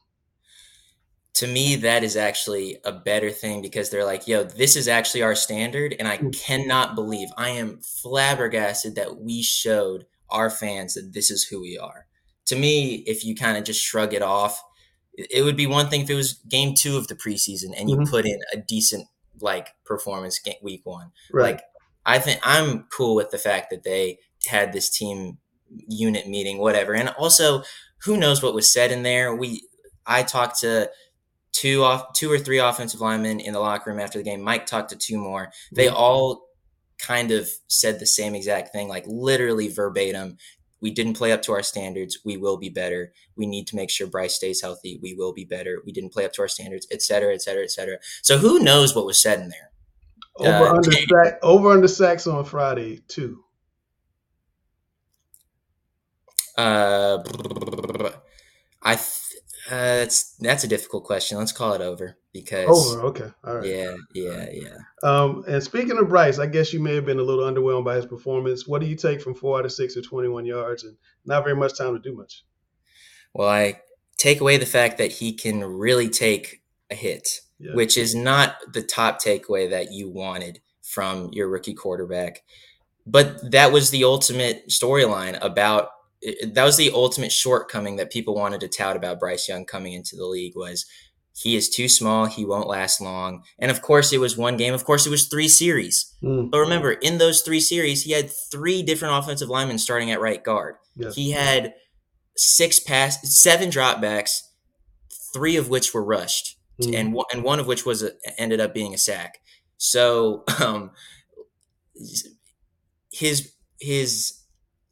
To 1.33 1.47
me, 1.47 1.75
that 1.75 2.01
is 2.01 2.15
actually 2.15 2.77
a 2.85 2.93
better 2.93 3.29
thing 3.29 3.61
because 3.61 3.89
they're 3.89 4.05
like, 4.05 4.25
yo, 4.25 4.45
this 4.45 4.77
is 4.77 4.87
actually 4.87 5.23
our 5.23 5.35
standard. 5.35 5.97
And 5.99 6.07
I 6.07 6.17
mm. 6.17 6.33
cannot 6.39 6.95
believe 6.95 7.27
I 7.37 7.49
am 7.49 7.81
flabbergasted 7.81 8.95
that 8.95 9.17
we 9.17 9.41
showed 9.41 10.05
our 10.29 10.49
fans 10.49 10.93
that 10.93 11.11
this 11.11 11.29
is 11.29 11.43
who 11.43 11.59
we 11.59 11.77
are. 11.77 12.05
To 12.45 12.55
me, 12.55 13.03
if 13.05 13.25
you 13.25 13.35
kind 13.35 13.57
of 13.57 13.65
just 13.65 13.83
shrug 13.83 14.13
it 14.13 14.21
off, 14.21 14.63
it 15.15 15.43
would 15.43 15.57
be 15.57 15.67
one 15.67 15.89
thing 15.89 16.01
if 16.01 16.09
it 16.09 16.15
was 16.15 16.33
game 16.49 16.73
two 16.75 16.97
of 16.97 17.07
the 17.07 17.15
preseason 17.15 17.73
and 17.77 17.89
you 17.89 17.97
mm-hmm. 17.97 18.09
put 18.09 18.25
in 18.25 18.39
a 18.51 18.57
decent 18.57 19.07
like 19.41 19.69
performance 19.85 20.39
week 20.61 20.81
one. 20.85 21.11
Right. 21.31 21.55
Like 21.55 21.61
I 22.05 22.19
think 22.19 22.39
I'm 22.43 22.85
cool 22.91 23.15
with 23.15 23.31
the 23.31 23.37
fact 23.37 23.69
that 23.69 23.83
they 23.83 24.19
had 24.47 24.73
this 24.73 24.89
team 24.89 25.37
unit 25.87 26.27
meeting, 26.27 26.57
whatever. 26.57 26.93
And 26.93 27.09
also, 27.09 27.63
who 28.03 28.17
knows 28.17 28.43
what 28.43 28.53
was 28.53 28.71
said 28.71 28.91
in 28.91 29.03
there? 29.03 29.35
We 29.35 29.67
I 30.05 30.23
talked 30.23 30.59
to 30.61 30.89
two 31.51 31.83
off 31.83 32.13
two 32.13 32.31
or 32.31 32.39
three 32.39 32.59
offensive 32.59 32.99
linemen 32.99 33.39
in 33.39 33.53
the 33.53 33.59
locker 33.59 33.91
room 33.91 33.99
after 33.99 34.17
the 34.17 34.23
game. 34.23 34.41
Mike 34.41 34.65
talked 34.65 34.89
to 34.89 34.97
two 34.97 35.17
more. 35.17 35.51
They 35.71 35.87
mm-hmm. 35.87 35.95
all 35.95 36.47
kind 36.99 37.31
of 37.31 37.49
said 37.67 37.99
the 37.99 38.05
same 38.05 38.35
exact 38.35 38.71
thing, 38.71 38.87
like 38.87 39.05
literally 39.07 39.67
verbatim 39.67 40.37
we 40.83 40.91
didn't 40.91 41.13
play 41.13 41.31
up 41.31 41.41
to 41.43 41.53
our 41.53 41.63
standards. 41.63 42.19
We 42.25 42.35
will 42.35 42.57
be 42.57 42.69
better. 42.69 43.13
We 43.37 43.45
need 43.47 43.67
to 43.67 43.77
make 43.77 43.89
sure 43.89 44.05
Bryce 44.05 44.35
stays 44.35 44.61
healthy. 44.61 44.99
We 45.01 45.15
will 45.15 45.33
be 45.33 45.45
better. 45.45 45.81
We 45.85 45.93
didn't 45.93 46.11
play 46.11 46.25
up 46.25 46.33
to 46.33 46.41
our 46.41 46.49
standards, 46.49 46.85
et 46.91 47.01
cetera, 47.01 47.33
et 47.33 47.41
cetera, 47.41 47.63
et 47.63 47.71
cetera. 47.71 47.97
So 48.21 48.37
who 48.37 48.59
knows 48.59 48.93
what 48.93 49.05
was 49.05 49.21
said 49.21 49.39
in 49.39 49.47
there? 49.47 49.71
Over 50.35 50.67
uh, 50.67 50.73
under 50.75 50.91
sack, 50.91 51.39
over 51.41 51.71
under 51.71 51.87
sacks 51.87 52.27
on 52.27 52.43
Friday 52.43 53.01
too. 53.07 53.43
Uh, 56.57 57.23
I 58.83 58.95
uh, 59.69 59.97
that's 59.97 60.35
that's 60.37 60.63
a 60.63 60.67
difficult 60.67 61.03
question. 61.03 61.37
Let's 61.37 61.51
call 61.51 61.73
it 61.73 61.81
over 61.81 62.17
because 62.33 62.67
over. 62.67 63.01
Okay, 63.07 63.29
all 63.43 63.57
right. 63.57 63.65
Yeah, 63.65 63.95
yeah, 64.13 64.49
yeah. 64.51 64.77
Um, 65.03 65.43
and 65.47 65.63
speaking 65.63 65.97
of 65.97 66.09
Bryce, 66.09 66.39
I 66.39 66.47
guess 66.47 66.73
you 66.73 66.79
may 66.79 66.95
have 66.95 67.05
been 67.05 67.19
a 67.19 67.23
little 67.23 67.45
underwhelmed 67.45 67.85
by 67.85 67.95
his 67.95 68.05
performance. 68.05 68.67
What 68.67 68.81
do 68.81 68.87
you 68.87 68.95
take 68.95 69.21
from 69.21 69.35
four 69.35 69.59
out 69.59 69.65
of 69.65 69.71
six 69.71 69.95
or 69.95 70.01
twenty-one 70.01 70.45
yards 70.45 70.83
and 70.83 70.97
not 71.25 71.43
very 71.43 71.55
much 71.55 71.77
time 71.77 71.93
to 71.93 71.99
do 71.99 72.15
much? 72.15 72.43
Well, 73.33 73.49
I 73.49 73.81
take 74.17 74.41
away 74.41 74.57
the 74.57 74.65
fact 74.65 74.97
that 74.97 75.11
he 75.11 75.33
can 75.33 75.63
really 75.63 76.09
take 76.09 76.61
a 76.91 76.95
hit, 76.95 77.41
yeah. 77.59 77.73
which 77.73 77.97
is 77.97 78.13
not 78.13 78.55
the 78.71 78.83
top 78.83 79.21
takeaway 79.21 79.69
that 79.69 79.91
you 79.91 80.09
wanted 80.09 80.59
from 80.81 81.29
your 81.31 81.49
rookie 81.49 81.73
quarterback. 81.73 82.43
But 83.05 83.51
that 83.51 83.71
was 83.71 83.89
the 83.89 84.03
ultimate 84.03 84.67
storyline 84.69 85.37
about 85.41 85.89
it, 86.23 86.53
that 86.53 86.63
was 86.63 86.77
the 86.77 86.91
ultimate 86.93 87.31
shortcoming 87.31 87.97
that 87.97 88.11
people 88.11 88.35
wanted 88.35 88.61
to 88.61 88.67
tout 88.67 88.95
about 88.95 89.19
Bryce 89.19 89.47
Young 89.47 89.65
coming 89.65 89.93
into 89.93 90.15
the 90.15 90.25
league 90.25 90.55
was 90.55 90.85
he 91.35 91.55
is 91.55 91.69
too 91.69 91.89
small. 91.89 92.25
He 92.25 92.45
won't 92.45 92.67
last 92.67 93.01
long. 93.01 93.43
And 93.59 93.71
of 93.71 93.81
course, 93.81 94.13
it 94.13 94.19
was 94.19 94.37
one 94.37 94.55
game. 94.55 94.73
Of 94.73 94.85
course, 94.85 95.05
it 95.05 95.09
was 95.09 95.27
three 95.27 95.47
series. 95.47 96.13
Mm. 96.23 96.51
But 96.51 96.59
remember, 96.59 96.91
in 96.91 97.17
those 97.17 97.41
three 97.41 97.59
series, 97.59 98.03
he 98.03 98.11
had 98.11 98.29
three 98.51 98.83
different 98.83 99.15
offensive 99.17 99.49
linemen 99.49 99.79
starting 99.79 100.11
at 100.11 100.21
right 100.21 100.43
guard. 100.43 100.75
He 101.15 101.31
had 101.31 101.73
six 102.37 102.79
pass, 102.79 103.17
seven 103.35 103.69
dropbacks, 103.69 104.41
three 105.33 105.57
of 105.57 105.69
which 105.69 105.93
were 105.93 106.03
rushed, 106.03 106.57
mm. 106.79 106.95
and 106.95 107.13
one, 107.13 107.25
and 107.33 107.43
one 107.43 107.59
of 107.59 107.65
which 107.65 107.83
was 107.83 108.03
a, 108.03 108.11
ended 108.37 108.59
up 108.59 108.73
being 108.73 108.93
a 108.93 108.97
sack. 108.97 109.39
So, 109.77 110.43
um, 110.61 110.91
his 113.11 113.51
his 113.79 114.42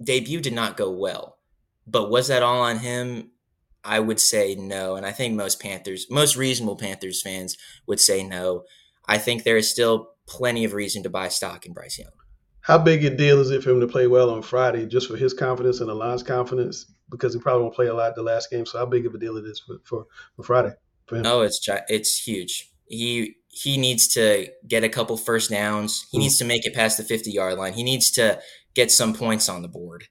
debut 0.04 0.42
did 0.42 0.54
not 0.54 0.78
go 0.78 0.90
well. 0.92 1.38
But 1.88 2.10
was 2.10 2.28
that 2.28 2.44
all 2.44 2.62
on 2.62 2.80
him? 2.80 3.32
I 3.84 4.00
would 4.00 4.20
say 4.20 4.56
no. 4.56 4.96
And 4.96 5.06
I 5.06 5.12
think 5.12 5.36
most 5.36 5.60
Panthers, 5.60 6.06
most 6.10 6.36
reasonable 6.36 6.76
Panthers 6.76 7.22
fans 7.22 7.58
would 7.88 8.00
say 8.00 8.24
no. 8.24 8.64
I 9.08 9.18
think 9.18 9.44
there 9.44 9.58
is 9.58 9.70
still 9.70 10.12
plenty 10.28 10.64
of 10.64 10.74
reason 10.74 11.04
to 11.04 11.10
buy 11.10 11.30
stock 11.30 11.66
in 11.66 11.74
Bryce 11.74 11.98
Young. 11.98 12.12
How 12.62 12.78
big 12.78 13.04
a 13.04 13.10
deal 13.10 13.40
is 13.40 13.50
it 13.50 13.64
for 13.64 13.72
him 13.72 13.80
to 13.80 13.88
play 13.88 14.06
well 14.06 14.30
on 14.30 14.44
Friday 14.44 14.86
just 14.86 15.08
for 15.08 15.18
his 15.18 15.34
confidence 15.34 15.80
and 15.80 15.90
the 15.90 15.96
line's 15.96 16.22
confidence? 16.22 16.86
Because 17.10 17.34
he 17.34 17.40
probably 17.40 17.64
won't 17.64 17.76
play 17.76 17.88
a 17.88 17.94
lot 17.94 18.16
the 18.16 18.22
last 18.22 18.52
game. 18.52 18.66
So 18.66 18.78
how 18.78 18.86
big 18.86 19.06
of 19.08 19.16
a 19.16 19.18
deal 19.18 19.38
it 19.38 19.46
is 19.46 19.60
for, 19.60 19.78
for, 19.84 20.06
for 20.36 20.44
Friday 20.44 20.74
for 21.08 21.18
him? 21.18 21.26
Oh, 21.26 21.42
it's 21.42 21.68
it's 21.90 22.20
huge. 22.20 22.70
He 22.86 23.38
he 23.48 23.78
needs 23.78 24.08
to 24.10 24.48
get 24.68 24.84
a 24.84 24.90
couple 24.90 25.18
first 25.18 25.50
downs. 25.50 26.08
He 26.12 26.18
mm-hmm. 26.18 26.24
needs 26.24 26.38
to 26.38 26.46
make 26.46 26.66
it 26.66 26.74
past 26.74 26.98
the 26.98 27.04
50 27.04 27.32
yard 27.32 27.58
line. 27.58 27.74
He 27.74 27.84
needs 27.84 28.12
to 28.12 28.40
get 28.74 28.92
some 28.92 29.14
points 29.14 29.50
on 29.50 29.62
the 29.62 29.68
board. 29.68 30.08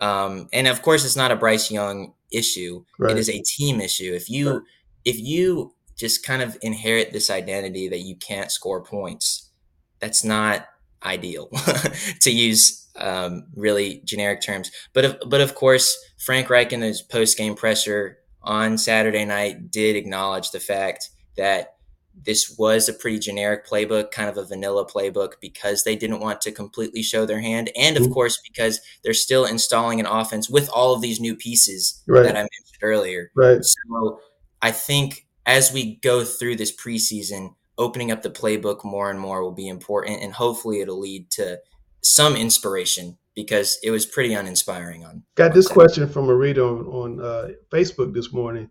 Um, 0.00 0.48
and 0.52 0.66
of 0.66 0.82
course, 0.82 1.04
it's 1.04 1.16
not 1.16 1.30
a 1.30 1.36
Bryce 1.36 1.70
Young 1.70 2.14
issue. 2.32 2.84
Right. 2.98 3.12
It 3.12 3.18
is 3.18 3.28
a 3.28 3.42
team 3.42 3.80
issue. 3.80 4.12
If 4.14 4.30
you 4.30 4.50
right. 4.50 4.62
if 5.04 5.18
you 5.18 5.74
just 5.96 6.24
kind 6.24 6.42
of 6.42 6.56
inherit 6.62 7.12
this 7.12 7.28
identity 7.28 7.88
that 7.88 7.98
you 7.98 8.16
can't 8.16 8.50
score 8.50 8.82
points, 8.82 9.50
that's 9.98 10.24
not 10.24 10.66
ideal 11.02 11.50
to 12.20 12.30
use 12.30 12.88
um, 12.96 13.46
really 13.54 14.00
generic 14.04 14.42
terms. 14.42 14.70
But 14.92 15.04
of, 15.04 15.18
but 15.26 15.40
of 15.40 15.54
course, 15.54 15.96
Frank 16.18 16.48
Reich 16.50 16.72
in 16.72 16.80
his 16.80 17.02
post 17.02 17.36
game 17.36 17.54
presser 17.54 18.18
on 18.42 18.78
Saturday 18.78 19.24
night 19.24 19.70
did 19.70 19.96
acknowledge 19.96 20.50
the 20.50 20.60
fact 20.60 21.10
that 21.36 21.74
this 22.14 22.54
was 22.58 22.88
a 22.88 22.92
pretty 22.92 23.18
generic 23.18 23.66
playbook, 23.66 24.10
kind 24.10 24.28
of 24.28 24.36
a 24.36 24.44
vanilla 24.44 24.86
playbook, 24.86 25.34
because 25.40 25.84
they 25.84 25.96
didn't 25.96 26.20
want 26.20 26.40
to 26.42 26.52
completely 26.52 27.02
show 27.02 27.24
their 27.24 27.40
hand. 27.40 27.70
And 27.76 27.96
of 27.96 28.04
mm-hmm. 28.04 28.12
course, 28.12 28.40
because 28.46 28.80
they're 29.02 29.14
still 29.14 29.44
installing 29.44 30.00
an 30.00 30.06
offense 30.06 30.50
with 30.50 30.68
all 30.70 30.94
of 30.94 31.00
these 31.00 31.20
new 31.20 31.34
pieces 31.34 32.02
right. 32.06 32.22
that 32.22 32.36
I 32.36 32.40
mentioned 32.40 32.78
earlier. 32.82 33.30
Right. 33.34 33.60
So 33.62 34.20
I 34.60 34.70
think 34.70 35.26
as 35.46 35.72
we 35.72 35.96
go 35.96 36.24
through 36.24 36.56
this 36.56 36.74
preseason, 36.74 37.54
opening 37.78 38.10
up 38.10 38.22
the 38.22 38.30
playbook 38.30 38.84
more 38.84 39.10
and 39.10 39.18
more 39.18 39.42
will 39.42 39.52
be 39.52 39.68
important. 39.68 40.22
And 40.22 40.34
hopefully 40.34 40.80
it'll 40.80 41.00
lead 41.00 41.30
to 41.32 41.60
some 42.02 42.36
inspiration 42.36 43.16
because 43.34 43.78
it 43.82 43.90
was 43.90 44.04
pretty 44.04 44.34
uninspiring 44.34 45.04
on. 45.04 45.22
Got 45.34 45.54
this 45.54 45.68
question 45.68 46.08
from 46.08 46.28
a 46.28 46.34
reader 46.34 46.64
on, 46.64 46.86
on 46.86 47.20
uh, 47.20 47.48
Facebook 47.72 48.12
this 48.12 48.32
morning 48.32 48.70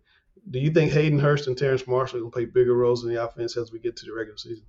do 0.50 0.58
you 0.58 0.70
think 0.70 0.92
Hayden 0.92 1.18
Hurst 1.18 1.46
and 1.46 1.56
Terrace 1.56 1.86
Marshall 1.86 2.20
will 2.20 2.30
play 2.30 2.44
bigger 2.44 2.74
roles 2.74 3.04
in 3.04 3.12
the 3.12 3.22
offense 3.22 3.56
as 3.56 3.72
we 3.72 3.78
get 3.78 3.96
to 3.96 4.06
the 4.06 4.12
regular 4.12 4.38
season? 4.38 4.64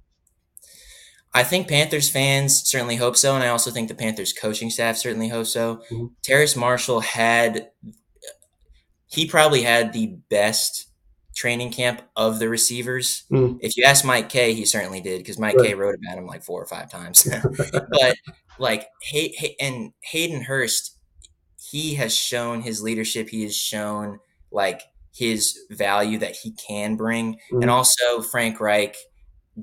I 1.34 1.44
think 1.44 1.70
Panthers 1.70 2.10
fans 2.10 2.63
certainly 2.66 2.98
hope 2.98 3.16
so, 3.16 3.36
and 3.36 3.44
I 3.44 3.48
also 3.48 3.72
think 3.72 3.88
the 3.88 3.96
Panthers 3.96 4.34
coaching 4.34 4.70
staff 4.70 4.98
certainly 4.98 5.30
hope 5.30 5.48
so. 5.48 5.78
Mm-hmm. 5.90 6.08
Terrace 6.24 6.56
Marshall 6.56 7.00
had 7.00 7.70
he 9.08 9.28
probably 9.28 9.62
had 9.62 9.94
the 9.94 10.18
best 10.30 10.88
training 11.36 11.72
camp 11.72 12.01
of 12.16 12.40
the 12.40 12.50
receivers. 12.50 13.24
Mm-hmm. 13.32 13.58
If 13.62 13.78
you 13.78 13.84
ask 13.84 14.04
Mike 14.04 14.30
Kaye, 14.30 14.54
he 14.54 14.66
certainly 14.66 15.01
did 15.01 15.20
because 15.20 15.40
Mike 15.40 15.56
right. 15.56 15.68
Kaye 15.68 15.74
wrote 15.74 15.96
about 15.96 16.18
him 16.18 16.28
like 16.28 16.44
four 16.44 16.62
or 16.62 16.66
five 16.66 16.90
times. 16.90 17.28
but 17.92 18.16
like 18.60 18.88
Hay- 19.04 19.34
Hay- 19.38 19.56
and 19.60 19.94
Hayden 20.04 20.42
Hurst, 20.42 20.98
he 21.60 21.96
has 21.96 22.16
shown 22.16 22.62
his 22.62 22.82
leadership. 22.82 23.30
He 23.30 23.44
has 23.44 23.56
shown 23.56 24.20
like 24.51 24.82
his 25.13 25.60
value 25.70 26.18
that 26.20 26.36
he 26.41 26.51
can 26.51 26.96
bring. 26.96 27.34
Mm-hmm. 27.34 27.62
And 27.62 27.72
also, 27.72 28.22
Frank 28.22 28.60
Reich 28.60 28.96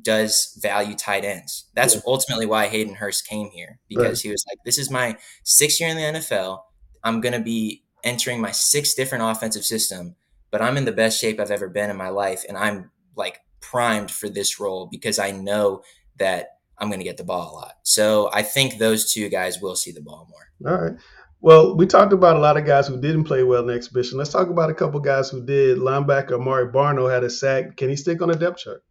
does 0.03 0.59
value 0.61 0.95
tight 0.95 1.25
ends. 1.25 1.69
That's 1.75 1.95
yeah. 1.95 2.01
ultimately 2.07 2.47
why 2.47 2.69
Hayden 2.69 2.95
Hurst 2.95 3.27
came 3.27 3.49
here 3.51 3.79
because 3.89 4.05
right. 4.05 4.19
he 4.19 4.31
was 4.31 4.45
like, 4.49 4.59
This 4.65 4.79
is 4.79 4.91
my 4.91 5.17
sixth 5.45 5.81
year 5.81 5.91
in 5.91 5.97
the 5.97 6.19
NFL. 6.19 6.61
I'm 7.03 7.21
going 7.21 7.33
to 7.33 7.41
be 7.41 7.85
entering 8.05 8.41
my 8.41 8.51
sixth 8.51 8.97
different 8.97 9.25
offensive 9.25 9.65
system, 9.65 10.17
but 10.51 10.63
I'm 10.63 10.77
in 10.77 10.85
the 10.85 10.93
best 10.93 11.21
shape 11.21 11.41
I've 11.41 11.51
ever 11.51 11.69
been 11.69 11.91
in 11.91 11.97
my 11.97 12.11
life. 12.11 12.45
And 12.49 12.57
I'm 12.57 12.91
like 13.17 13.41
primed 13.61 14.11
for 14.11 14.29
this 14.29 14.61
role 14.61 14.89
because 14.91 15.19
I 15.19 15.31
know 15.31 15.83
that 16.19 16.59
I'm 16.79 16.89
going 16.89 17.01
to 17.01 17.05
get 17.05 17.17
the 17.17 17.25
ball 17.25 17.53
a 17.53 17.55
lot. 17.55 17.75
So 17.83 18.31
I 18.33 18.43
think 18.43 18.79
those 18.79 19.13
two 19.13 19.29
guys 19.29 19.61
will 19.61 19.77
see 19.77 19.93
the 19.93 20.01
ball 20.01 20.29
more. 20.31 20.73
All 20.73 20.81
right. 20.81 20.97
Well, 21.41 21.77
we 21.77 21.87
talked 21.87 22.13
about 22.13 22.37
a 22.37 22.41
lot 22.41 22.57
of 22.57 22.67
guys 22.67 22.89
who 22.89 23.01
didn't 23.01 23.25
play 23.25 23.45
well 23.45 23.61
in 23.61 23.69
the 23.69 23.75
exhibition. 23.75 24.19
Let's 24.19 24.31
talk 24.33 24.49
about 24.49 24.71
a 24.71 24.75
couple 24.75 24.99
guys 24.99 25.31
who 25.31 25.45
did. 25.45 25.79
Linebacker 25.79 26.33
Amare 26.33 26.73
Barno 26.73 27.11
had 27.11 27.23
a 27.23 27.31
sack. 27.31 27.77
Can 27.77 27.89
he 27.89 27.97
stick 27.97 28.21
on 28.21 28.29
the 28.29 28.35
depth 28.35 28.59
chart? 28.59 28.83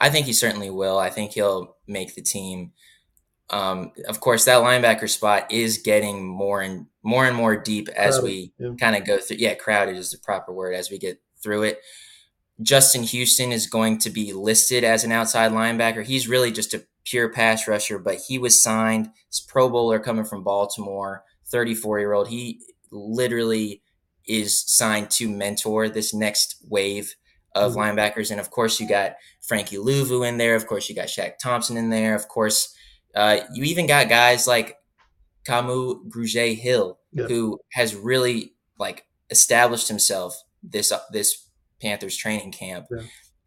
I 0.00 0.10
think 0.10 0.26
he 0.26 0.32
certainly 0.32 0.68
will. 0.68 0.98
I 0.98 1.10
think 1.10 1.32
he'll 1.32 1.76
make 1.86 2.16
the 2.16 2.22
team. 2.22 2.72
Um, 3.50 3.92
of 4.08 4.18
course, 4.18 4.46
that 4.46 4.62
linebacker 4.62 5.08
spot 5.08 5.52
is 5.52 5.78
getting 5.78 6.26
more 6.26 6.60
and 6.60 6.86
more 7.04 7.24
and 7.24 7.36
more 7.36 7.56
deep 7.56 7.88
as 7.90 8.18
crowded, 8.18 8.24
we 8.24 8.52
yeah. 8.58 8.70
kind 8.80 8.96
of 8.96 9.06
go 9.06 9.18
through. 9.18 9.36
Yeah, 9.38 9.54
crowded 9.54 9.96
is 9.96 10.10
the 10.10 10.18
proper 10.18 10.52
word 10.52 10.74
as 10.74 10.90
we 10.90 10.98
get 10.98 11.20
through 11.40 11.64
it. 11.64 11.80
Justin 12.60 13.04
Houston 13.04 13.52
is 13.52 13.66
going 13.66 13.98
to 13.98 14.10
be 14.10 14.32
listed 14.32 14.82
as 14.82 15.04
an 15.04 15.12
outside 15.12 15.52
linebacker. 15.52 16.04
He's 16.04 16.28
really 16.28 16.50
just 16.50 16.74
a 16.74 16.84
pure 17.04 17.28
pass 17.28 17.66
rusher, 17.66 17.98
but 17.98 18.18
he 18.28 18.38
was 18.38 18.62
signed. 18.62 19.10
His 19.28 19.40
Pro 19.40 19.68
Bowler 19.68 19.98
coming 19.98 20.24
from 20.24 20.44
Baltimore, 20.44 21.24
34 21.46 22.00
year 22.00 22.12
old. 22.12 22.28
He 22.28 22.60
literally 22.90 23.82
is 24.26 24.62
signed 24.66 25.10
to 25.10 25.28
mentor 25.28 25.88
this 25.88 26.14
next 26.14 26.56
wave 26.68 27.14
of 27.54 27.72
mm-hmm. 27.72 27.80
linebackers. 27.80 28.30
And 28.30 28.40
of 28.40 28.50
course, 28.50 28.80
you 28.80 28.88
got 28.88 29.14
Frankie 29.40 29.76
Luvu 29.76 30.26
in 30.26 30.38
there. 30.38 30.54
Of 30.54 30.66
course, 30.66 30.88
you 30.88 30.94
got 30.94 31.08
Shaq 31.08 31.38
Thompson 31.38 31.76
in 31.76 31.90
there. 31.90 32.14
Of 32.14 32.28
course, 32.28 32.74
uh, 33.14 33.40
you 33.52 33.64
even 33.64 33.86
got 33.86 34.08
guys 34.08 34.46
like 34.46 34.76
Kamu 35.46 36.08
Grugier 36.08 36.56
Hill, 36.56 36.98
yeah. 37.12 37.26
who 37.26 37.60
has 37.72 37.94
really 37.94 38.54
like 38.78 39.04
established 39.30 39.88
himself 39.88 40.40
this 40.62 40.92
uh, 40.92 41.00
this 41.10 41.48
Panthers 41.80 42.16
training 42.16 42.52
camp. 42.52 42.86
Yeah. 42.90 43.02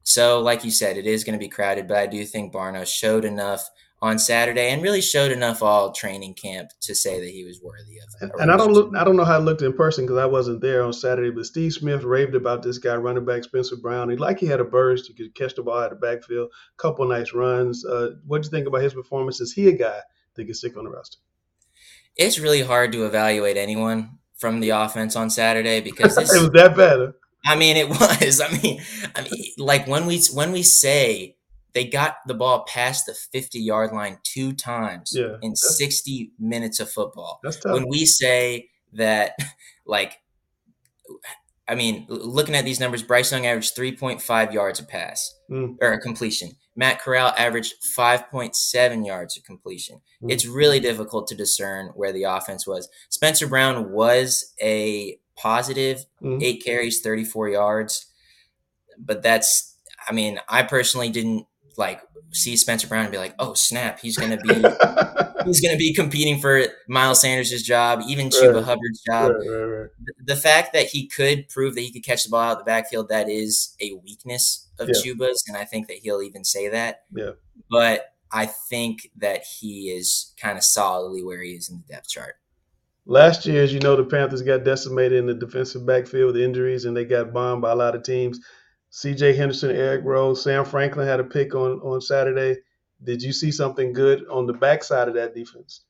So, 0.05 0.39
like 0.39 0.63
you 0.63 0.69
said, 0.69 0.97
it 0.97 1.07
is 1.07 1.23
going 1.23 1.33
to 1.33 1.43
be 1.43 1.49
crowded, 1.49 1.87
but 1.87 1.97
I 1.97 2.05
do 2.05 2.23
think 2.25 2.53
Barno 2.53 2.85
showed 2.87 3.25
enough 3.25 3.69
on 4.03 4.19
Saturday 4.19 4.69
and 4.69 4.83
really 4.83 5.01
showed 5.01 5.31
enough 5.31 5.63
all 5.63 5.91
training 5.91 6.35
camp 6.35 6.69
to 6.79 6.93
say 6.93 7.19
that 7.19 7.31
he 7.31 7.43
was 7.43 7.59
worthy 7.59 7.97
of 7.97 8.03
it. 8.13 8.21
And, 8.21 8.31
and 8.41 8.51
I 8.51 8.57
don't 8.57 8.71
look, 8.71 8.95
I 8.95 9.03
don't 9.03 9.15
know 9.15 9.25
how 9.25 9.39
it 9.39 9.43
looked 9.43 9.63
in 9.63 9.73
person 9.73 10.05
because 10.05 10.19
I 10.19 10.27
wasn't 10.27 10.61
there 10.61 10.83
on 10.83 10.93
Saturday, 10.93 11.31
but 11.31 11.47
Steve 11.47 11.73
Smith 11.73 12.03
raved 12.03 12.35
about 12.35 12.61
this 12.61 12.77
guy 12.77 12.95
running 12.95 13.25
back 13.25 13.45
Spencer 13.45 13.77
Brown. 13.77 14.11
He 14.11 14.15
like 14.15 14.39
he 14.39 14.45
had 14.45 14.59
a 14.59 14.63
burst, 14.63 15.07
he 15.07 15.15
could 15.15 15.33
catch 15.33 15.55
the 15.55 15.63
ball 15.63 15.79
out 15.79 15.91
of 15.91 15.99
the 15.99 16.05
backfield, 16.05 16.51
a 16.51 16.77
couple 16.79 17.07
nice 17.07 17.33
runs. 17.33 17.83
Uh, 17.83 18.11
what 18.27 18.43
do 18.43 18.45
you 18.45 18.51
think 18.51 18.67
about 18.67 18.83
his 18.83 18.93
performance? 18.93 19.41
Is 19.41 19.53
he 19.53 19.69
a 19.69 19.73
guy 19.73 20.01
that 20.35 20.45
can 20.45 20.53
stick 20.53 20.77
on 20.77 20.83
the 20.83 20.91
roster? 20.91 21.17
It's 22.15 22.37
really 22.37 22.61
hard 22.61 22.91
to 22.91 23.07
evaluate 23.07 23.57
anyone 23.57 24.19
from 24.37 24.59
the 24.59 24.69
offense 24.69 25.15
on 25.15 25.31
Saturday 25.31 25.81
because 25.81 26.15
this, 26.15 26.31
it 26.35 26.41
was 26.41 26.51
that 26.51 26.77
bad. 26.77 27.13
I 27.45 27.55
mean, 27.55 27.77
it 27.77 27.89
was. 27.89 28.41
I 28.41 28.49
mean, 28.61 28.81
I 29.15 29.21
mean, 29.21 29.45
like 29.57 29.87
when 29.87 30.05
we 30.05 30.21
when 30.33 30.51
we 30.51 30.63
say 30.63 31.35
they 31.73 31.85
got 31.85 32.15
the 32.25 32.33
ball 32.33 32.65
past 32.67 33.05
the 33.05 33.13
50 33.13 33.59
yard 33.59 33.91
line 33.91 34.17
two 34.23 34.53
times 34.53 35.11
Yeah, 35.13 35.35
in 35.41 35.55
60 35.55 36.31
minutes 36.39 36.79
of 36.79 36.89
football. 36.89 37.39
That's 37.43 37.59
tough. 37.59 37.73
When 37.73 37.87
we 37.89 38.05
say 38.05 38.69
that, 38.93 39.33
like, 39.85 40.19
I 41.67 41.75
mean, 41.75 42.05
looking 42.07 42.55
at 42.55 42.63
these 42.63 42.79
numbers, 42.79 43.03
Bryce 43.03 43.31
Young 43.31 43.45
averaged 43.45 43.75
3.5 43.75 44.53
yards 44.53 44.79
a 44.79 44.83
pass 44.85 45.33
Mm. 45.51 45.75
or 45.81 45.91
a 45.91 45.99
completion. 45.99 46.51
Matt 46.75 46.99
Corral 47.01 47.31
averaged 47.37 47.75
5.7 47.97 49.05
yards 49.05 49.37
of 49.37 49.43
completion. 49.43 50.01
Mm. 50.23 50.31
It's 50.31 50.45
really 50.45 50.79
difficult 50.79 51.27
to 51.27 51.35
discern 51.35 51.91
where 51.95 52.11
the 52.11 52.23
offense 52.23 52.65
was. 52.65 52.89
Spencer 53.09 53.47
Brown 53.47 53.91
was 53.91 54.53
a 54.61 55.19
positive, 55.45 56.05
Mhm. 56.23 56.41
eight 56.43 56.63
carries, 56.65 57.01
34 57.01 57.49
yards. 57.49 58.05
But 58.97 59.21
that's, 59.21 59.75
I 60.09 60.13
mean, 60.13 60.39
I 60.49 60.63
personally 60.63 61.09
didn't 61.09 61.45
like 61.77 62.01
see 62.31 62.55
Spencer 62.57 62.87
Brown 62.87 63.03
and 63.03 63.11
be 63.11 63.17
like, 63.17 63.35
oh, 63.37 63.53
snap, 63.53 63.99
he's 63.99 64.17
going 64.17 64.31
to 64.31 64.37
be. 64.37 64.53
He's 65.45 65.61
to 65.61 65.77
be 65.77 65.93
competing 65.93 66.39
for 66.41 66.65
Miles 66.89 67.21
Sanders' 67.21 67.61
job, 67.61 68.01
even 68.07 68.29
Chuba 68.29 68.55
Right. 68.55 68.63
Hubbard's 68.63 68.99
job 69.05 69.31
right, 69.31 69.47
right. 69.47 69.89
the 70.25 70.35
fact 70.35 70.73
that 70.73 70.87
he 70.87 71.07
could 71.07 71.47
prove 71.49 71.75
that 71.75 71.81
he 71.81 71.93
could 71.93 72.03
catch 72.03 72.23
the 72.23 72.31
ball 72.31 72.41
out 72.41 72.53
of 72.53 72.57
the 72.57 72.63
backfield 72.63 73.09
that 73.09 73.29
is 73.29 73.75
a 73.79 73.93
weakness 74.03 74.67
of 74.79 74.89
Yeah. 74.89 74.95
Chuba's, 75.13 75.43
and 75.47 75.55
I 75.55 75.63
think 75.63 75.87
that 75.87 75.97
he'll 75.97 76.23
even 76.23 76.43
say 76.43 76.67
that. 76.69 77.03
Yeah. 77.15 77.33
But 77.69 78.07
I 78.31 78.47
think 78.47 79.11
that 79.17 79.43
he 79.59 79.91
is 79.91 80.33
kind 80.41 80.57
of 80.57 80.63
solidly 80.63 81.23
where 81.23 81.43
he 81.43 81.51
is 81.51 81.69
in 81.69 81.83
the 81.85 81.93
depth 81.93 82.09
chart. 82.09 82.37
Last 83.07 83.45
year, 83.45 83.63
as 83.63 83.71
you 83.71 83.79
know, 83.79 83.95
the 83.95 84.03
Panthers 84.03 84.41
got 84.41 84.63
decimated 84.63 85.19
in 85.19 85.27
the 85.27 85.33
defensive 85.33 85.85
backfield 85.85 86.33
with 86.33 86.41
injuries, 86.41 86.85
and 86.85 86.97
they 86.97 87.05
got 87.05 87.33
bombed 87.33 87.61
by 87.61 87.71
a 87.71 87.75
lot 87.75 87.95
of 87.95 88.03
teams. 88.03 88.39
C.J. 88.89 89.33
Henderson, 89.33 89.71
Eric 89.71 90.03
Rowe, 90.03 90.33
Sam 90.33 90.65
Franklin 90.65 91.07
had 91.07 91.19
a 91.19 91.23
pick 91.23 91.53
on 91.53 91.79
on 91.81 92.01
Saturday. 92.01 92.61
Did 93.03 93.21
you 93.21 93.33
see 93.33 93.51
something 93.51 93.93
good 93.93 94.25
on 94.27 94.47
the 94.47 94.53
backside 94.53 95.07
of 95.07 95.13
that 95.15 95.35
defense? 95.35 95.81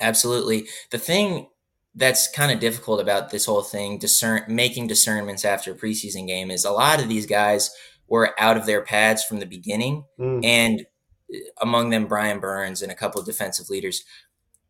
Absolutely. 0.00 0.66
The 0.90 0.98
thing 0.98 1.48
that's 1.94 2.28
kind 2.30 2.50
of 2.50 2.58
difficult 2.58 3.00
about 3.00 3.30
this 3.30 3.46
whole 3.46 3.62
thing, 3.62 3.98
discern 3.98 4.44
making 4.48 4.88
discernments 4.88 5.44
after 5.44 5.72
a 5.72 5.76
preseason 5.76 6.26
game, 6.26 6.50
is 6.50 6.64
a 6.64 6.72
lot 6.72 7.00
of 7.00 7.08
these 7.08 7.26
guys 7.26 7.70
were 8.08 8.34
out 8.40 8.56
of 8.56 8.66
their 8.66 8.82
pads 8.82 9.22
from 9.22 9.38
the 9.38 9.46
beginning. 9.46 10.04
Mm. 10.18 10.44
and 10.44 10.86
uh, 11.32 11.38
among 11.62 11.90
them 11.90 12.06
Brian 12.06 12.40
Burns 12.40 12.82
and 12.82 12.90
a 12.90 12.96
couple 12.96 13.20
of 13.20 13.26
defensive 13.26 13.70
leaders. 13.70 14.04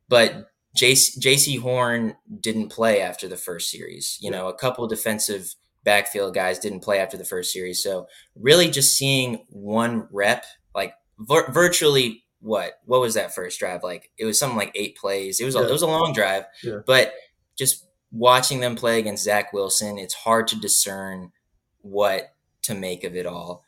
But 0.09 0.50
Jaycee, 0.76 1.61
Horn 1.61 2.16
didn't 2.40 2.69
play 2.71 3.00
after 3.00 3.28
the 3.28 3.37
first 3.37 3.71
series. 3.71 4.19
You 4.21 4.31
know, 4.31 4.49
a 4.49 4.54
couple 4.54 4.87
defensive 4.88 5.54
backfield 5.85 6.35
guys 6.35 6.59
didn't 6.59 6.81
play 6.81 6.99
after 6.99 7.16
the 7.16 7.25
first 7.25 7.52
series. 7.52 7.83
So 7.83 8.07
really 8.35 8.71
just 8.71 8.97
seeing 8.97 9.45
one 9.50 10.09
rep, 10.11 10.45
like 10.75 10.95
vir- 11.19 11.50
virtually 11.52 12.25
what 12.40 12.75
what 12.85 13.00
was 13.00 13.14
that 13.14 13.35
first 13.35 13.59
drive 13.59 13.83
like? 13.83 14.11
It 14.19 14.25
was 14.26 14.38
something 14.38 14.59
like 14.59 14.73
eight 14.75 14.97
plays. 14.97 15.40
It 15.40 15.45
was 15.47 15.57
a, 15.57 15.61
Yeah. 15.61 15.69
it 15.69 15.73
was 15.73 15.83
a 15.83 15.87
long 15.87 16.12
drive, 16.12 16.45
Yeah. 16.62 16.78
but 16.87 17.14
just 17.57 17.87
watching 18.12 18.61
them 18.61 18.76
play 18.76 18.99
against 18.99 19.25
Zach 19.25 19.52
Wilson, 19.52 19.99
it's 19.99 20.14
hard 20.14 20.47
to 20.49 20.61
discern 20.61 21.33
what 21.81 22.35
to 22.62 22.75
make 22.75 23.02
of 23.04 23.14
it 23.16 23.26
all. 23.26 23.63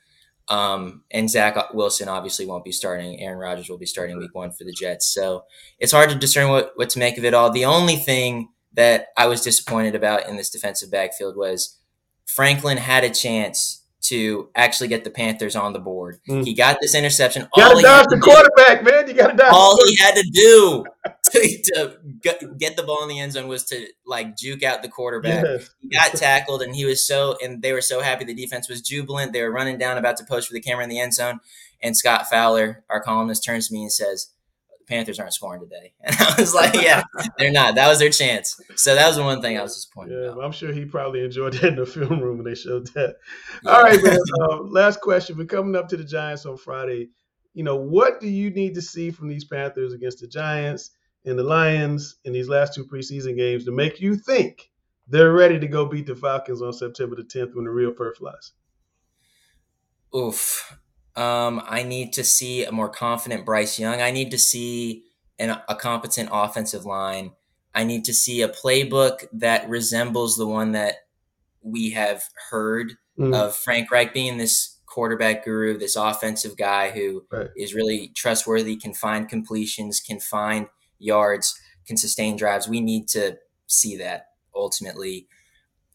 Um, 0.49 1.03
and 1.11 1.29
Zach 1.29 1.57
Wilson 1.75 2.09
obviously 2.09 2.47
won't 2.47 2.65
be 2.65 2.73
starting. 2.73 3.21
Aaron 3.21 3.39
Rodgers 3.39 3.69
will 3.69 3.79
be 3.79 3.87
starting 3.87 4.17
week 4.19 4.35
one 4.35 4.53
for 4.53 4.65
the 4.65 4.73
Jets. 4.73 5.09
So 5.09 5.45
it's 5.79 5.93
hard 5.93 6.11
to 6.11 6.17
discern 6.17 6.51
what, 6.51 6.73
what 6.77 6.91
to 6.91 6.99
make 6.99 7.19
of 7.19 7.25
it 7.25 7.35
all. 7.35 7.51
The 7.51 7.65
only 7.65 7.97
thing 7.97 8.51
that 8.75 9.09
I 9.17 9.27
was 9.27 9.41
disappointed 9.41 9.95
about 9.95 10.29
in 10.29 10.37
this 10.37 10.51
defensive 10.51 10.91
backfield 10.91 11.37
was 11.37 11.79
Franklin 12.27 12.77
had 12.77 13.03
a 13.05 13.11
chance 13.11 13.83
to 14.09 14.49
actually 14.55 14.89
get 14.89 15.05
the 15.05 15.11
Panthers 15.11 15.57
on 15.57 15.73
the 15.73 15.79
board. 15.79 16.19
Mm. 16.29 16.45
He 16.45 16.55
got 16.55 16.79
this 16.81 16.95
interception. 16.95 17.49
You 17.57 17.63
All 17.63 17.71
gotta 17.71 17.81
he 17.81 17.85
had 17.87 17.97
dodge 17.97 18.05
to 18.05 18.11
the 18.11 18.17
do- 18.17 18.23
quarterback, 18.23 18.85
man. 18.85 19.09
You 19.09 19.15
gotta 19.15 19.37
dodge. 19.37 19.53
all 19.53 19.87
he 19.87 19.97
had 19.97 20.15
to 20.15 20.31
do 20.33 20.85
to, 21.33 21.59
to 21.75 21.99
get- 22.59 22.77
the 22.77 22.83
ball 22.83 23.03
in 23.03 23.09
the 23.09 23.19
end 23.21 23.33
zone 23.33 23.49
was 23.49 23.65
to 23.65 23.87
like 24.07 24.37
juke 24.37 24.63
out 24.63 24.83
the 24.83 24.89
quarterback. 24.89 25.45
Yes. 25.45 25.71
He 25.81 25.89
got 25.89 26.13
tackled, 26.13 26.63
and 26.63 26.75
he 26.75 26.85
was 26.85 27.07
so, 27.07 27.37
and 27.43 27.63
they 27.63 27.73
were 27.73 27.81
so 27.81 28.01
happy. 28.01 28.25
The 28.25 28.35
defense 28.35 28.69
was 28.69 28.81
jubilant. 28.81 29.33
They 29.33 29.43
were 29.43 29.51
running 29.53 29.79
down, 29.79 29.99
about 29.99 30.17
to 30.19 30.25
post 30.25 30.49
for 30.49 30.55
the 30.55 30.61
camera 30.61 30.85
in 30.85 30.91
the 30.91 31.01
end 31.01 31.15
zone. 31.15 31.41
And 31.83 31.97
Scott 31.97 32.27
Fowler, 32.31 32.85
our 32.91 33.01
columnist, 33.03 33.45
turns 33.45 33.69
to 33.69 33.75
me 33.75 33.83
and 33.83 33.93
says, 33.93 34.29
"The 34.29 34.36
Panthers 34.87 35.19
aren't 35.19 35.35
scoring 35.35 35.61
today." 35.61 35.93
And 36.05 36.17
I 36.19 36.35
was 36.39 36.55
like, 36.55 36.75
"Yeah, 36.75 37.03
they're 37.39 37.51
not. 37.53 37.75
That 37.75 37.89
was 37.89 37.99
their 37.99 38.11
chance." 38.11 38.61
So 38.77 38.95
that 38.95 39.07
was 39.07 39.17
the 39.17 39.23
one 39.23 39.43
thing 39.43 39.59
I 39.59 39.63
was 39.63 39.75
disappointed 39.75 40.13
Yeah, 40.13 40.33
about. 40.33 40.45
I'm 40.45 40.53
sure 40.53 40.73
he 40.73 40.85
probably 40.85 41.25
enjoyed 41.25 41.55
that 41.55 41.65
in 41.65 41.77
the 41.77 41.87
film 41.87 42.21
room 42.21 42.39
when 42.39 42.45
they 42.47 42.55
showed 42.55 42.87
that. 42.95 43.17
All 43.67 43.83
right, 43.83 44.03
man. 44.03 44.19
Uh, 44.41 44.63
last 44.63 45.01
question. 45.01 45.37
We're 45.37 45.47
coming 45.47 45.77
up 45.77 45.89
to 45.89 45.97
the 45.97 46.05
Giants 46.05 46.47
on 46.47 46.57
Friday. 46.57 47.11
You 47.55 47.65
know, 47.65 47.77
what 47.77 48.21
do 48.21 48.29
you 48.29 48.51
need 48.51 48.75
to 48.75 48.83
see 48.83 49.11
from 49.11 49.29
these 49.29 49.45
Panthers 49.45 49.95
against 49.95 50.21
the 50.21 50.27
Giants 50.27 50.91
and 51.25 51.39
the 51.39 51.43
Lions 51.43 52.17
in 52.25 52.33
these 52.33 52.49
last 52.49 52.75
two 52.75 52.85
preseason 52.85 53.37
games 53.37 53.65
to 53.65 53.73
make 53.73 54.01
you 54.01 54.15
think 54.15 54.71
they're 55.09 55.33
ready 55.33 55.59
to 55.59 55.67
go 55.67 55.87
beat 55.87 56.07
the 56.07 56.15
Falcons 56.15 56.63
on 56.63 56.73
September 56.73 57.17
the 57.17 57.23
10th 57.23 57.55
when 57.55 57.65
the 57.65 57.71
real 57.71 57.95
fur 57.95 58.13
flies? 58.15 58.53
Oof. 60.15 60.79
Um, 61.17 61.63
I 61.67 61.83
need 61.83 62.13
to 62.15 62.25
see 62.25 62.65
a 62.65 62.73
more 62.73 62.89
confident 62.91 63.47
Bryce 63.47 63.79
Young. 63.79 64.01
I 64.03 64.11
need 64.11 64.31
to 64.33 64.39
see 64.39 65.05
an, 65.39 65.59
a 65.69 65.75
competent 65.75 66.29
offensive 66.33 66.85
line. 66.85 67.33
I 67.75 67.85
need 67.85 68.05
to 68.07 68.13
see 68.15 68.43
a 68.43 68.49
playbook 68.49 69.27
that 69.33 69.69
resembles 69.69 70.37
the 70.37 70.47
one 70.47 70.73
that 70.73 70.95
we 71.63 71.91
have 71.91 72.25
heard 72.51 72.93
Mm, 73.19 73.35
of 73.35 73.57
Frank 73.57 73.91
Reich 73.91 74.13
being 74.13 74.37
this 74.37 74.79
quarterback 74.85 75.43
guru, 75.43 75.79
this 75.79 75.97
offensive 75.97 76.55
guy 76.55 76.91
who 76.91 77.25
is 77.57 77.73
Right. 77.73 77.77
really 77.79 78.09
trustworthy, 78.15 78.77
can 78.77 78.93
find 78.93 79.27
completions, 79.27 80.01
can 80.01 80.21
find 80.21 80.69
yards, 80.99 81.59
can 81.87 81.97
sustain 81.97 82.37
drives. 82.37 82.69
We 82.69 82.83
need 82.83 83.09
to 83.09 83.39
see 83.67 83.97
that 83.97 84.27
ultimately. 84.55 85.29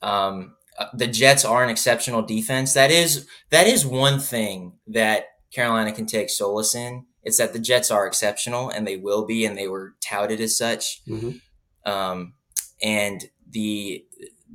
Um, 0.01 0.55
the 0.93 1.07
Jets 1.07 1.45
are 1.45 1.63
an 1.63 1.69
exceptional 1.69 2.21
defense. 2.21 2.73
That 2.73 2.91
is 2.91 3.27
that 3.49 3.67
is 3.67 3.85
one 3.85 4.19
thing 4.19 4.73
that 4.87 5.25
Carolina 5.53 5.91
can 5.91 6.05
take 6.05 6.29
solace 6.29 6.75
in. 6.75 7.05
It's 7.23 7.37
that 7.37 7.53
the 7.53 7.59
Jets 7.59 7.91
are 7.91 8.07
exceptional, 8.07 8.69
and 8.69 8.87
they 8.87 8.97
will 8.97 9.25
be, 9.25 9.45
and 9.45 9.57
they 9.57 9.67
were 9.67 9.93
touted 10.01 10.39
as 10.39 10.57
such. 10.57 11.01
Mhm. 11.07 11.41
Um, 11.85 12.33
and 12.81 13.25
the 13.49 14.05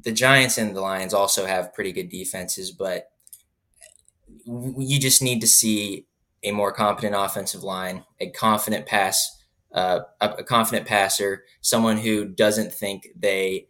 the 0.02 0.12
Giants 0.12 0.58
and 0.58 0.76
the 0.76 0.80
Lions 0.80 1.14
also 1.14 1.46
have 1.46 1.74
pretty 1.74 1.92
good 1.92 2.08
defenses, 2.08 2.70
but 2.70 3.08
you 4.46 5.00
just 5.00 5.22
need 5.22 5.40
to 5.40 5.46
see 5.46 6.06
a 6.42 6.52
more 6.52 6.72
competent 6.72 7.14
offensive 7.16 7.62
line, 7.62 8.04
a 8.20 8.30
confident 8.30 8.86
pass, 8.86 9.28
uh, 9.72 10.00
a 10.20 10.44
confident 10.44 10.86
passer, 10.86 11.44
someone 11.60 11.98
who 11.98 12.24
doesn't 12.24 12.72
think 12.72 13.08
they 13.16 13.66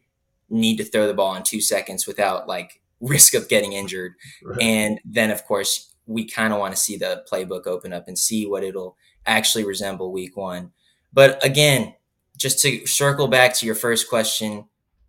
need 0.49 0.77
to 0.77 0.85
throw 0.85 1.07
the 1.07 1.15
ball 1.15 1.35
in 1.35 1.43
two 1.43 1.61
seconds 1.61 2.07
without 2.07 2.49
like 2.49 2.81
risk 3.01 3.35
of 3.35 3.49
getting 3.49 3.73
injured. 3.73 4.15
Right. 4.43 4.61
And 4.61 5.01
then, 5.05 5.31
of 5.31 5.45
course, 5.45 5.95
we 6.07 6.25
kind 6.25 6.53
of 6.53 6.59
want 6.59 6.75
to 6.75 6.81
see 6.81 6.97
the 6.97 7.25
playbook 7.31 7.67
open 7.67 7.93
up 7.93 8.09
and 8.09 8.19
see 8.19 8.47
what 8.47 8.63
it'll 8.63 8.97
actually 9.27 9.65
resemble 9.65 10.13
week 10.13 10.37
one. 10.37 10.73
But 11.13 11.45
again, 11.45 11.95
just 12.37 12.61
to 12.61 12.87
circle 12.87 13.29
back 13.29 13.55
to 13.55 13.67
your 13.67 13.75
first 13.75 14.09
question, 14.09 14.67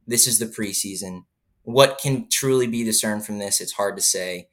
this 0.08 0.28
is 0.28 0.40
the 0.40 0.46
preseason. 0.46 1.26
What 1.64 2.00
can 2.02 2.30
truly 2.30 2.68
be 2.68 2.84
discerned 2.84 3.26
from 3.26 3.40
this? 3.40 3.60
It's 3.60 3.74
hard 3.74 3.98
to 3.98 4.02
say. 4.02 4.48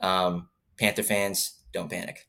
Um, 0.00 0.48
Panther 0.78 1.02
fans, 1.02 1.58
don't 1.72 1.90
panic. 1.90 2.28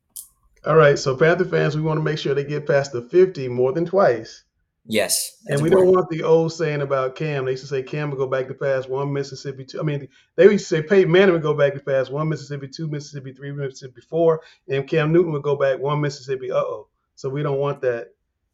All 0.66 0.76
right. 0.76 0.98
So, 0.98 1.16
Panther 1.16 1.46
fans, 1.46 1.76
we 1.76 1.82
want 1.82 2.00
to 2.00 2.04
make 2.04 2.18
sure 2.18 2.34
they 2.34 2.44
get 2.44 2.68
past 2.68 2.92
the 2.92 3.02
50 3.02 3.48
more 3.48 3.72
than 3.72 3.86
twice. 3.86 4.44
Yes, 4.86 5.38
And 5.48 5.62
we 5.62 5.70
important. 5.70 5.88
don't 5.88 5.96
want 5.96 6.10
the 6.10 6.24
old 6.24 6.52
saying 6.52 6.82
about 6.82 7.16
Cam. 7.16 7.46
They 7.46 7.52
used 7.52 7.64
to 7.64 7.70
say 7.70 7.84
Cam 7.84 8.10
would 8.10 8.18
go 8.18 8.28
back 8.28 8.48
to 8.50 8.54
pass 8.54 8.86
one 8.86 9.14
Mississippi, 9.14 9.64
two. 9.64 9.80
I 9.80 9.84
mean, 9.84 10.08
they 10.36 10.44
used 10.44 10.68
to 10.68 10.76
say 10.76 10.82
Peyton 10.82 11.12
Manning 11.12 11.34
would 11.34 11.42
go 11.42 11.54
back 11.54 11.74
to 11.74 11.80
pass 11.80 12.10
one 12.10 12.28
Mississippi, 12.28 12.68
two 12.68 12.90
Mississippi, 12.90 13.32
three 13.32 13.54
Mississippi, 13.54 14.02
four, 14.02 14.42
and 14.68 14.88
Cam 14.88 15.14
Newton 15.14 15.32
would 15.32 15.44
go 15.44 15.56
back 15.56 15.80
one 15.80 16.02
Mississippi. 16.02 16.52
Uh 16.52 16.58
oh. 16.58 16.88
So 17.16 17.30
we 17.30 17.44
don't 17.44 17.60
want 17.60 17.80
that. 17.82 18.10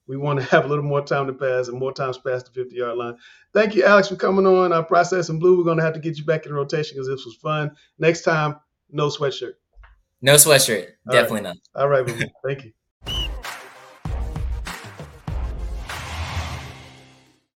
We 0.05 0.17
want 0.17 0.39
to 0.39 0.45
have 0.51 0.65
a 0.65 0.67
little 0.67 0.83
more 0.83 1.01
time 1.01 1.25
to 1.27 1.33
pass 1.33 1.67
and 1.67 1.79
more 1.79 1.93
times 1.93 2.19
past 2.19 2.45
the 2.45 2.51
50 2.51 2.75
yard 2.75 2.97
line. 2.97 3.17
Thank 3.53 3.73
you, 3.73 3.83
Alex, 3.83 4.09
for 4.09 4.15
coming 4.15 4.45
on. 4.45 4.71
Our 4.71 4.83
Processing 4.83 5.39
Blue. 5.39 5.57
We're 5.57 5.63
going 5.63 5.77
to 5.77 5.83
have 5.83 5.93
to 5.95 5.99
get 5.99 6.17
you 6.17 6.25
back 6.25 6.45
in 6.45 6.53
rotation 6.53 6.95
because 6.95 7.07
this 7.07 7.25
was 7.25 7.35
fun. 7.35 7.71
Next 7.97 8.21
time, 8.21 8.59
no 8.91 9.07
sweatshirt. 9.07 9.53
No 10.21 10.35
sweatshirt. 10.35 10.89
All 11.07 11.13
Definitely 11.13 11.41
not. 11.41 11.57
All 11.75 11.87
right. 11.87 12.07
Thank 12.45 12.65
you. 12.65 12.71